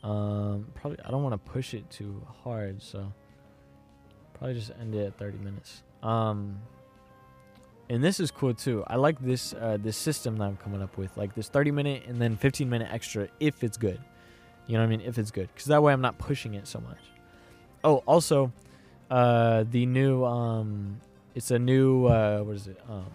um 0.02 0.66
probably 0.74 0.98
I 1.04 1.10
don't 1.10 1.22
want 1.22 1.34
to 1.34 1.50
push 1.50 1.74
it 1.74 1.88
too 1.90 2.26
hard, 2.42 2.82
so 2.82 3.12
probably 4.34 4.54
just 4.54 4.72
end 4.80 4.94
it 4.94 5.06
at 5.06 5.18
30 5.18 5.38
minutes. 5.38 5.82
Um 6.02 6.58
and 7.88 8.02
this 8.02 8.20
is 8.20 8.30
cool 8.30 8.54
too. 8.54 8.82
I 8.86 8.96
like 8.96 9.20
this 9.20 9.52
uh 9.54 9.78
this 9.80 9.96
system 9.96 10.36
that 10.38 10.44
I'm 10.44 10.56
coming 10.56 10.82
up 10.82 10.96
with. 10.96 11.16
Like 11.16 11.34
this 11.34 11.48
30 11.48 11.70
minute 11.70 12.04
and 12.06 12.20
then 12.20 12.36
15 12.36 12.68
minute 12.68 12.88
extra 12.90 13.28
if 13.38 13.62
it's 13.62 13.76
good. 13.76 14.00
You 14.66 14.74
know 14.74 14.80
what 14.80 14.86
I 14.86 14.96
mean? 14.96 15.00
If 15.02 15.18
it's 15.18 15.30
good. 15.30 15.54
Cuz 15.54 15.66
that 15.66 15.82
way 15.82 15.92
I'm 15.92 16.00
not 16.00 16.18
pushing 16.18 16.54
it 16.54 16.66
so 16.66 16.80
much. 16.80 16.98
Oh, 17.84 17.96
also 18.06 18.52
uh, 19.12 19.64
the 19.70 19.84
new 19.84 20.24
um, 20.24 20.98
it's 21.34 21.50
a 21.50 21.58
new 21.58 22.06
uh, 22.06 22.40
what 22.40 22.56
is 22.56 22.66
it? 22.66 22.80
Um, 22.88 23.10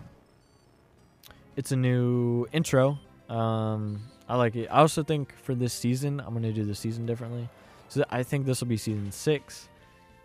it's 1.55 1.71
a 1.71 1.75
new 1.75 2.45
intro. 2.53 2.99
Um, 3.29 4.03
I 4.29 4.35
like 4.35 4.55
it. 4.55 4.67
I 4.67 4.81
also 4.81 5.01
think 5.01 5.33
for 5.35 5.55
this 5.55 5.73
season, 5.73 6.19
I'm 6.19 6.35
gonna 6.35 6.53
do 6.53 6.63
the 6.65 6.75
season 6.75 7.07
differently. 7.07 7.49
So 7.89 8.05
I 8.11 8.21
think 8.21 8.45
this 8.45 8.61
will 8.61 8.67
be 8.67 8.77
season 8.77 9.11
six 9.11 9.69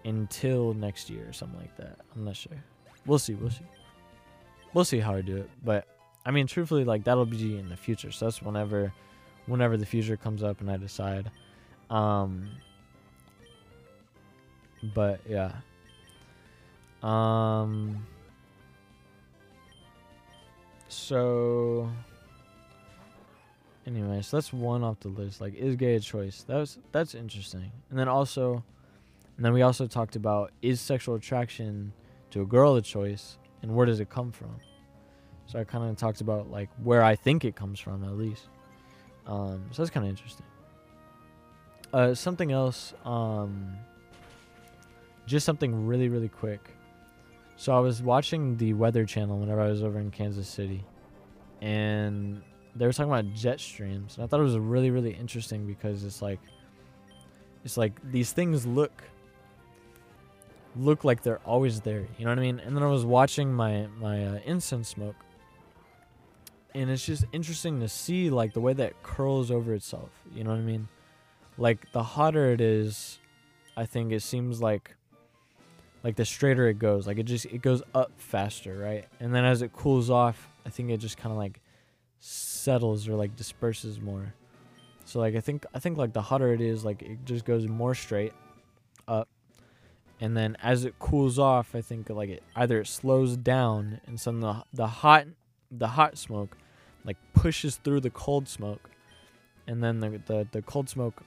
until 0.04 0.74
next 0.74 1.08
year 1.08 1.26
or 1.26 1.32
something 1.32 1.58
like 1.58 1.74
that. 1.78 1.96
I'm 2.14 2.26
not 2.26 2.36
sure. 2.36 2.62
We'll 3.06 3.18
see. 3.18 3.32
We'll 3.32 3.50
see. 3.50 3.64
We'll 4.74 4.84
see 4.84 4.98
how 4.98 5.14
I 5.14 5.22
do 5.22 5.38
it. 5.38 5.50
But 5.64 5.86
I 6.26 6.32
mean, 6.32 6.46
truthfully, 6.48 6.84
like 6.84 7.04
that'll 7.04 7.24
be 7.24 7.56
in 7.56 7.70
the 7.70 7.78
future. 7.78 8.12
So 8.12 8.26
that's 8.26 8.42
whenever, 8.42 8.92
whenever 9.46 9.78
the 9.78 9.86
future 9.86 10.18
comes 10.18 10.42
up 10.42 10.60
and 10.60 10.70
I 10.70 10.76
decide. 10.76 11.30
Um, 11.88 12.50
but 14.82 15.20
yeah. 15.28 15.52
Um 17.02 18.06
so 20.88 21.90
anyway, 23.86 24.22
so 24.22 24.36
that's 24.36 24.52
one 24.52 24.84
off 24.84 25.00
the 25.00 25.08
list. 25.08 25.40
Like 25.40 25.54
is 25.54 25.76
gay 25.76 25.94
a 25.96 26.00
choice? 26.00 26.42
That 26.44 26.56
was 26.56 26.78
that's 26.92 27.14
interesting. 27.14 27.72
And 27.90 27.98
then 27.98 28.08
also 28.08 28.64
and 29.36 29.44
then 29.44 29.52
we 29.52 29.62
also 29.62 29.86
talked 29.86 30.16
about 30.16 30.52
is 30.60 30.80
sexual 30.80 31.14
attraction 31.14 31.92
to 32.30 32.42
a 32.42 32.46
girl 32.46 32.76
a 32.76 32.82
choice 32.82 33.38
and 33.62 33.74
where 33.74 33.86
does 33.86 34.00
it 34.00 34.10
come 34.10 34.32
from? 34.32 34.54
So 35.46 35.58
I 35.58 35.64
kind 35.64 35.88
of 35.88 35.96
talked 35.96 36.20
about 36.20 36.50
like 36.50 36.70
where 36.82 37.02
I 37.02 37.14
think 37.14 37.44
it 37.44 37.54
comes 37.56 37.78
from 37.80 38.04
at 38.04 38.16
least. 38.16 38.48
Um, 39.26 39.66
so 39.70 39.82
that's 39.82 39.90
kind 39.90 40.06
of 40.06 40.10
interesting. 40.10 40.46
Uh, 41.92 42.14
something 42.14 42.52
else 42.52 42.94
um, 43.04 43.76
just 45.26 45.46
something 45.46 45.86
really, 45.86 46.08
really 46.08 46.28
quick. 46.28 46.70
So 47.56 47.72
I 47.72 47.80
was 47.80 48.02
watching 48.02 48.56
the 48.56 48.72
Weather 48.72 49.04
Channel 49.04 49.38
whenever 49.38 49.60
I 49.60 49.68
was 49.68 49.82
over 49.82 49.98
in 49.98 50.10
Kansas 50.10 50.48
City, 50.48 50.84
and 51.60 52.42
they 52.74 52.86
were 52.86 52.92
talking 52.92 53.12
about 53.12 53.32
jet 53.34 53.60
streams, 53.60 54.16
and 54.16 54.24
I 54.24 54.26
thought 54.26 54.40
it 54.40 54.44
was 54.44 54.58
really, 54.58 54.90
really 54.90 55.12
interesting 55.12 55.66
because 55.66 56.04
it's 56.04 56.22
like, 56.22 56.40
it's 57.64 57.76
like 57.76 57.92
these 58.10 58.32
things 58.32 58.66
look 58.66 59.02
look 60.76 61.04
like 61.04 61.22
they're 61.22 61.40
always 61.44 61.80
there. 61.80 62.06
You 62.18 62.24
know 62.24 62.30
what 62.30 62.38
I 62.38 62.42
mean? 62.42 62.60
And 62.60 62.74
then 62.74 62.82
I 62.82 62.86
was 62.86 63.04
watching 63.04 63.52
my 63.52 63.86
my 63.98 64.26
uh, 64.26 64.38
incense 64.44 64.88
smoke, 64.88 65.16
and 66.74 66.90
it's 66.90 67.04
just 67.04 67.24
interesting 67.32 67.80
to 67.80 67.88
see 67.88 68.30
like 68.30 68.54
the 68.54 68.60
way 68.60 68.72
that 68.72 69.02
curls 69.02 69.50
over 69.50 69.74
itself. 69.74 70.10
You 70.34 70.44
know 70.44 70.50
what 70.50 70.58
I 70.58 70.62
mean? 70.62 70.88
Like 71.58 71.92
the 71.92 72.02
hotter 72.02 72.50
it 72.50 72.60
is, 72.60 73.18
I 73.76 73.84
think 73.86 74.12
it 74.12 74.22
seems 74.22 74.60
like 74.62 74.96
like 76.02 76.16
the 76.16 76.24
straighter 76.24 76.68
it 76.68 76.78
goes 76.78 77.06
like 77.06 77.18
it 77.18 77.24
just 77.24 77.46
it 77.46 77.62
goes 77.62 77.82
up 77.94 78.12
faster 78.16 78.76
right? 78.78 79.06
And 79.20 79.34
then 79.34 79.44
as 79.44 79.62
it 79.62 79.72
cools 79.72 80.10
off 80.10 80.48
i 80.64 80.70
think 80.70 80.90
it 80.90 80.98
just 80.98 81.16
kind 81.16 81.32
of 81.32 81.38
like 81.38 81.60
settles 82.22 83.08
or 83.08 83.16
like 83.16 83.36
disperses 83.36 84.00
more. 84.00 84.32
So 85.04 85.18
like 85.18 85.34
I 85.34 85.40
think 85.40 85.66
I 85.74 85.80
think 85.80 85.98
like 85.98 86.12
the 86.12 86.22
hotter 86.22 86.52
it 86.52 86.60
is, 86.60 86.84
like 86.84 87.02
it 87.02 87.24
just 87.24 87.44
goes 87.44 87.66
more 87.66 87.94
straight 87.94 88.32
up, 89.08 89.28
and 90.20 90.36
then 90.36 90.56
as 90.62 90.84
it 90.84 90.98
cools 91.00 91.38
off, 91.38 91.74
I 91.74 91.80
think 91.80 92.08
like 92.08 92.30
it 92.30 92.42
either 92.54 92.80
it 92.80 92.86
slows 92.86 93.36
down 93.36 94.00
and 94.06 94.18
some 94.18 94.40
the 94.40 94.64
the 94.72 94.86
hot 94.86 95.26
the 95.70 95.88
hot 95.88 96.16
smoke 96.16 96.56
like 97.04 97.16
pushes 97.34 97.76
through 97.76 98.00
the 98.00 98.10
cold 98.10 98.48
smoke, 98.48 98.88
and 99.66 99.82
then 99.82 99.98
the 99.98 100.20
the, 100.26 100.46
the 100.52 100.62
cold 100.62 100.88
smoke 100.88 101.22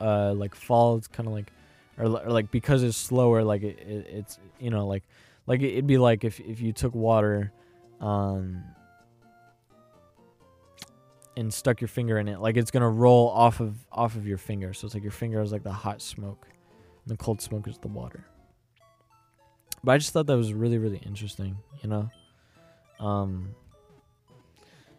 uh 0.00 0.32
like 0.32 0.54
falls 0.54 1.06
kind 1.06 1.28
of 1.28 1.32
like 1.32 1.52
or, 1.98 2.06
or 2.06 2.30
like 2.30 2.50
because 2.50 2.82
it's 2.82 2.96
slower 2.96 3.42
like 3.42 3.62
it, 3.62 3.78
it 3.80 4.06
it's 4.08 4.38
you 4.58 4.70
know 4.70 4.86
like 4.86 5.02
like 5.46 5.60
it, 5.60 5.72
it'd 5.72 5.86
be 5.86 5.98
like 5.98 6.24
if 6.24 6.40
if 6.40 6.60
you 6.60 6.72
took 6.72 6.94
water 6.94 7.52
um 8.00 8.62
and 11.36 11.52
stuck 11.52 11.80
your 11.80 11.88
finger 11.88 12.18
in 12.18 12.28
it 12.28 12.40
like 12.40 12.56
it's 12.56 12.70
gonna 12.70 12.88
roll 12.88 13.28
off 13.28 13.60
of 13.60 13.76
off 13.92 14.16
of 14.16 14.26
your 14.26 14.38
finger. 14.38 14.72
So 14.72 14.86
it's 14.86 14.94
like 14.94 15.04
your 15.04 15.12
finger 15.12 15.40
is 15.40 15.52
like 15.52 15.62
the 15.62 15.72
hot 15.72 16.02
smoke 16.02 16.46
and 16.50 17.12
the 17.12 17.16
cold 17.16 17.40
smoke 17.40 17.68
is 17.68 17.78
the 17.78 17.88
water. 17.88 18.24
But 19.84 19.92
i 19.92 19.98
just 19.98 20.12
thought 20.12 20.26
that 20.26 20.36
was 20.36 20.52
really 20.52 20.78
really 20.78 20.98
interesting 20.98 21.56
you 21.82 21.88
know? 21.88 22.10
Um 22.98 23.54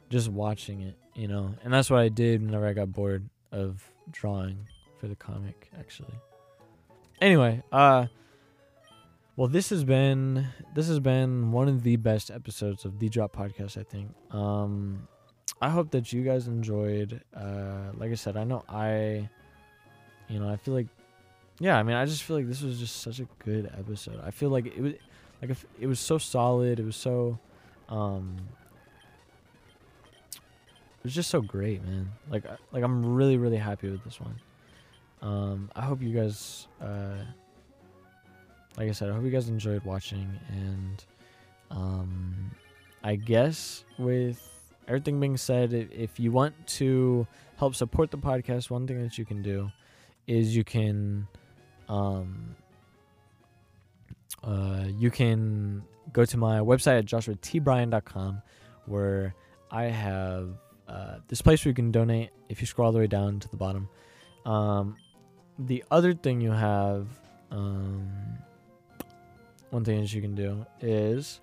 just 0.10 0.30
watching 0.30 0.82
it 0.82 0.98
you 1.14 1.28
know? 1.28 1.54
And 1.64 1.74
that's 1.74 1.90
what 1.90 2.00
i 2.00 2.10
did 2.10 2.42
whenever 2.42 2.66
i 2.66 2.74
got 2.74 2.92
bored 2.92 3.30
of 3.52 3.84
drawing 4.12 4.66
for 4.98 5.08
the 5.08 5.16
comic 5.16 5.70
actually 5.78 6.14
anyway 7.22 7.62
uh 7.72 8.06
well 9.36 9.48
this 9.48 9.70
has 9.70 9.84
been 9.84 10.48
this 10.76 10.88
has 10.88 11.00
been 11.00 11.52
one 11.52 11.68
of 11.68 11.84
the 11.84 11.96
best 11.98 12.32
episodes 12.32 12.86
of 12.86 13.00
the 13.00 13.10
drop 13.10 13.36
podcast 13.36 13.78
i 13.78 13.84
think. 13.84 14.10
Um 14.32 15.08
i 15.62 15.70
hope 15.70 15.92
that 15.92 16.14
you 16.14 16.24
guys 16.24 16.48
enjoyed 16.48 17.22
uh 17.36 17.92
like 17.96 18.12
i 18.12 18.16
said 18.16 18.38
i 18.38 18.44
know 18.44 18.64
i 18.70 19.30
you 20.30 20.40
know 20.40 20.50
i 20.50 20.56
feel 20.56 20.74
like 20.74 20.88
yeah 21.60 21.78
i 21.78 21.84
mean 21.84 21.96
i 21.96 22.06
just 22.06 22.24
feel 22.24 22.38
like 22.38 22.48
this 22.48 22.62
was 22.62 22.80
just 22.80 23.02
such 23.02 23.20
a 23.20 23.28
good 23.44 23.66
episode. 23.78 24.22
I 24.24 24.32
feel 24.32 24.50
like 24.50 24.68
it 24.68 24.80
was 24.80 24.94
like 25.42 25.58
it 25.80 25.88
was 25.88 26.00
so 26.00 26.18
solid 26.18 26.80
it 26.80 26.86
was 26.86 26.96
so 26.96 27.38
um 27.90 28.38
it 30.32 31.04
was 31.04 31.16
just 31.16 31.30
so 31.30 31.42
great 31.42 31.84
man. 31.84 32.12
Like 32.30 32.46
like 32.72 32.84
i'm 32.84 33.14
really 33.16 33.38
really 33.38 33.58
happy 33.58 33.90
with 33.90 34.04
this 34.04 34.20
one 34.22 34.36
um 35.22 35.70
i 35.76 35.82
hope 35.82 36.02
you 36.02 36.14
guys 36.14 36.68
uh 36.82 37.16
like 38.80 38.88
I 38.88 38.92
said, 38.94 39.10
I 39.10 39.14
hope 39.14 39.26
you 39.26 39.30
guys 39.30 39.50
enjoyed 39.50 39.84
watching, 39.84 40.40
and 40.50 41.04
um, 41.70 42.52
I 43.04 43.16
guess 43.16 43.84
with 43.98 44.74
everything 44.88 45.20
being 45.20 45.36
said, 45.36 45.74
if, 45.74 46.18
you 46.18 46.32
want 46.32 46.56
to 46.68 47.28
help 47.58 47.76
support 47.76 48.10
the 48.10 48.18
podcast, 48.18 48.70
one 48.70 48.88
thing 48.88 49.04
that 49.04 49.18
you 49.18 49.26
can 49.26 49.42
do 49.42 49.70
is 50.28 50.56
you 50.56 50.64
can, 50.64 51.28
um, 51.90 52.56
uh, 54.44 54.86
you 54.98 55.12
can 55.12 55.84
go 56.14 56.24
to 56.24 56.38
my 56.38 56.60
website 56.60 57.00
at 57.00 57.06
joshuatbryan.com, 57.06 58.42
where 58.86 59.36
I 59.72 59.84
have 59.84 60.52
uh, 60.88 61.18
this 61.28 61.42
place 61.42 61.66
where 61.66 61.72
you 61.72 61.76
can 61.76 61.92
donate. 61.92 62.30
If 62.48 62.62
you 62.62 62.68
scroll 62.68 62.88
all 62.88 62.92
the 62.94 63.00
way 63.00 63.08
down 63.08 63.42
to 63.42 63.50
the 63.50 63.58
bottom, 63.58 63.90
um, 64.46 64.96
the 65.60 65.84
other 65.92 66.14
thing 66.14 66.42
you 66.42 66.52
have. 66.52 67.08
Um, 67.52 68.10
one 69.70 69.84
thing 69.84 70.02
that 70.02 70.14
you 70.14 70.22
can 70.22 70.36
do 70.36 70.66
is 70.82 71.42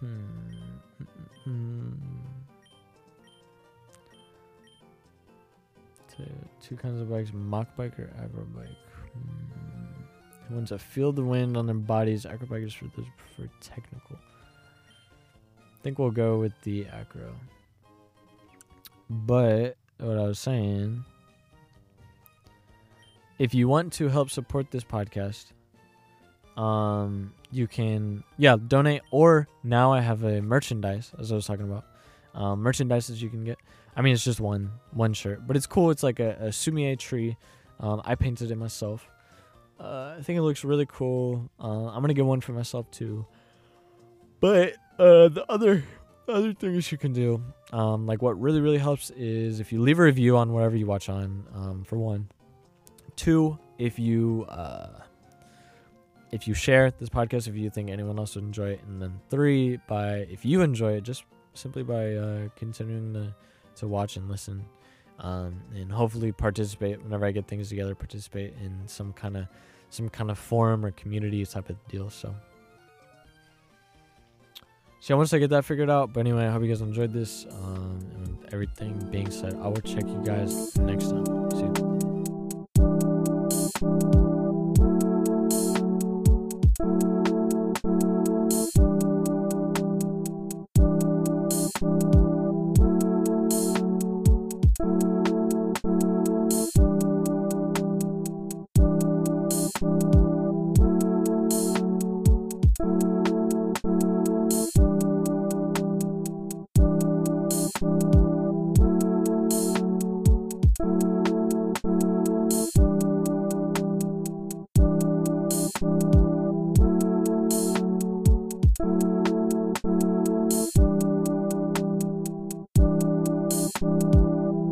hmm, 0.00 0.06
hmm, 1.44 1.92
two, 6.16 6.24
two 6.62 6.76
kinds 6.76 7.00
of 7.00 7.10
bikes 7.10 7.32
Mach 7.32 7.74
bike 7.76 7.98
or 7.98 8.10
acro 8.22 8.44
bike 8.54 8.68
hmm. 9.12 10.54
one's 10.54 10.70
that 10.70 10.80
feel 10.80 11.12
the 11.12 11.22
wind 11.22 11.56
on 11.56 11.66
their 11.66 11.74
bodies 11.74 12.24
acro 12.24 12.46
bike 12.46 12.62
is 12.62 12.72
for 12.72 12.86
those 12.96 13.06
prefer 13.16 13.50
technical 13.60 14.16
i 15.56 15.82
think 15.82 15.98
we'll 15.98 16.10
go 16.10 16.38
with 16.38 16.52
the 16.62 16.86
acro 16.86 17.34
but 19.10 19.77
what 19.98 20.18
i 20.18 20.22
was 20.22 20.38
saying 20.38 21.04
if 23.38 23.54
you 23.54 23.68
want 23.68 23.92
to 23.94 24.08
help 24.08 24.30
support 24.30 24.70
this 24.70 24.84
podcast, 24.84 25.46
um, 26.56 27.32
you 27.50 27.66
can 27.66 28.24
yeah 28.36 28.56
donate 28.66 29.02
or 29.10 29.48
now 29.62 29.92
I 29.92 30.00
have 30.00 30.24
a 30.24 30.42
merchandise 30.42 31.12
as 31.18 31.32
I 31.32 31.36
was 31.36 31.46
talking 31.46 31.64
about. 31.64 31.84
Um, 32.34 32.60
merchandise 32.60 33.06
that 33.06 33.22
you 33.22 33.30
can 33.30 33.44
get. 33.44 33.58
I 33.96 34.02
mean, 34.02 34.12
it's 34.12 34.24
just 34.24 34.40
one 34.40 34.72
one 34.92 35.14
shirt, 35.14 35.46
but 35.46 35.56
it's 35.56 35.66
cool. 35.66 35.90
It's 35.90 36.02
like 36.02 36.20
a, 36.20 36.36
a 36.40 36.52
sumi-e 36.52 36.96
tree. 36.96 37.36
Um, 37.80 38.02
I 38.04 38.16
painted 38.16 38.50
it 38.50 38.56
myself. 38.56 39.08
Uh, 39.80 40.16
I 40.18 40.22
think 40.22 40.36
it 40.36 40.42
looks 40.42 40.64
really 40.64 40.86
cool. 40.86 41.48
Uh, 41.60 41.86
I'm 41.86 42.00
gonna 42.00 42.14
get 42.14 42.26
one 42.26 42.40
for 42.40 42.52
myself 42.52 42.90
too. 42.90 43.24
But 44.40 44.74
uh, 44.98 45.28
the 45.28 45.44
other 45.48 45.84
other 46.28 46.52
things 46.52 46.90
you 46.92 46.98
can 46.98 47.12
do, 47.12 47.42
um, 47.72 48.06
like 48.06 48.22
what 48.22 48.40
really 48.40 48.60
really 48.60 48.78
helps 48.78 49.10
is 49.10 49.60
if 49.60 49.72
you 49.72 49.80
leave 49.80 49.98
a 49.98 50.02
review 50.02 50.36
on 50.36 50.52
whatever 50.52 50.76
you 50.76 50.86
watch 50.86 51.08
on. 51.08 51.44
Um, 51.54 51.84
for 51.84 51.98
one, 51.98 52.28
two 53.16 53.58
if 53.78 53.98
you 53.98 54.46
uh, 54.48 55.00
if 56.30 56.46
you 56.46 56.54
share 56.54 56.90
this 56.90 57.08
podcast 57.08 57.48
if 57.48 57.54
you 57.54 57.70
think 57.70 57.90
anyone 57.90 58.18
else 58.18 58.34
would 58.34 58.44
enjoy 58.44 58.70
it. 58.70 58.80
And 58.86 59.00
then 59.00 59.20
three 59.30 59.78
by 59.88 60.26
if 60.30 60.44
you 60.44 60.60
enjoy 60.62 60.92
it 60.94 61.02
just 61.02 61.24
simply 61.54 61.82
by 61.82 62.14
uh, 62.14 62.48
continuing 62.56 63.12
to, 63.14 63.34
to 63.76 63.88
watch 63.88 64.16
and 64.16 64.28
listen. 64.28 64.64
Um, 65.20 65.60
and 65.74 65.90
hopefully 65.90 66.30
participate 66.30 67.02
whenever 67.02 67.26
i 67.26 67.32
get 67.32 67.48
things 67.48 67.70
together 67.70 67.92
participate 67.96 68.54
in 68.62 68.86
some 68.86 69.12
kind 69.12 69.36
of 69.36 69.48
some 69.90 70.08
kind 70.08 70.30
of 70.30 70.38
forum 70.38 70.84
or 70.84 70.92
community 70.92 71.44
type 71.44 71.70
of 71.70 71.88
deal. 71.88 72.08
So 72.10 72.34
so 75.08 75.16
once 75.16 75.32
I 75.32 75.38
get 75.38 75.48
that 75.48 75.64
figured 75.64 75.88
out, 75.88 76.12
but 76.12 76.20
anyway, 76.20 76.44
I 76.46 76.50
hope 76.50 76.60
you 76.60 76.68
guys 76.68 76.82
enjoyed 76.82 77.14
this. 77.14 77.46
Um, 77.50 77.98
and 78.12 78.28
with 78.28 78.52
everything 78.52 79.08
being 79.10 79.30
said, 79.30 79.54
I 79.54 79.68
will 79.68 79.80
check 79.80 80.06
you 80.06 80.20
guys 80.22 80.76
next 80.76 81.08
time. 81.08 81.50
See 81.50 81.60
you. 81.60 81.98
Thank 94.78 95.02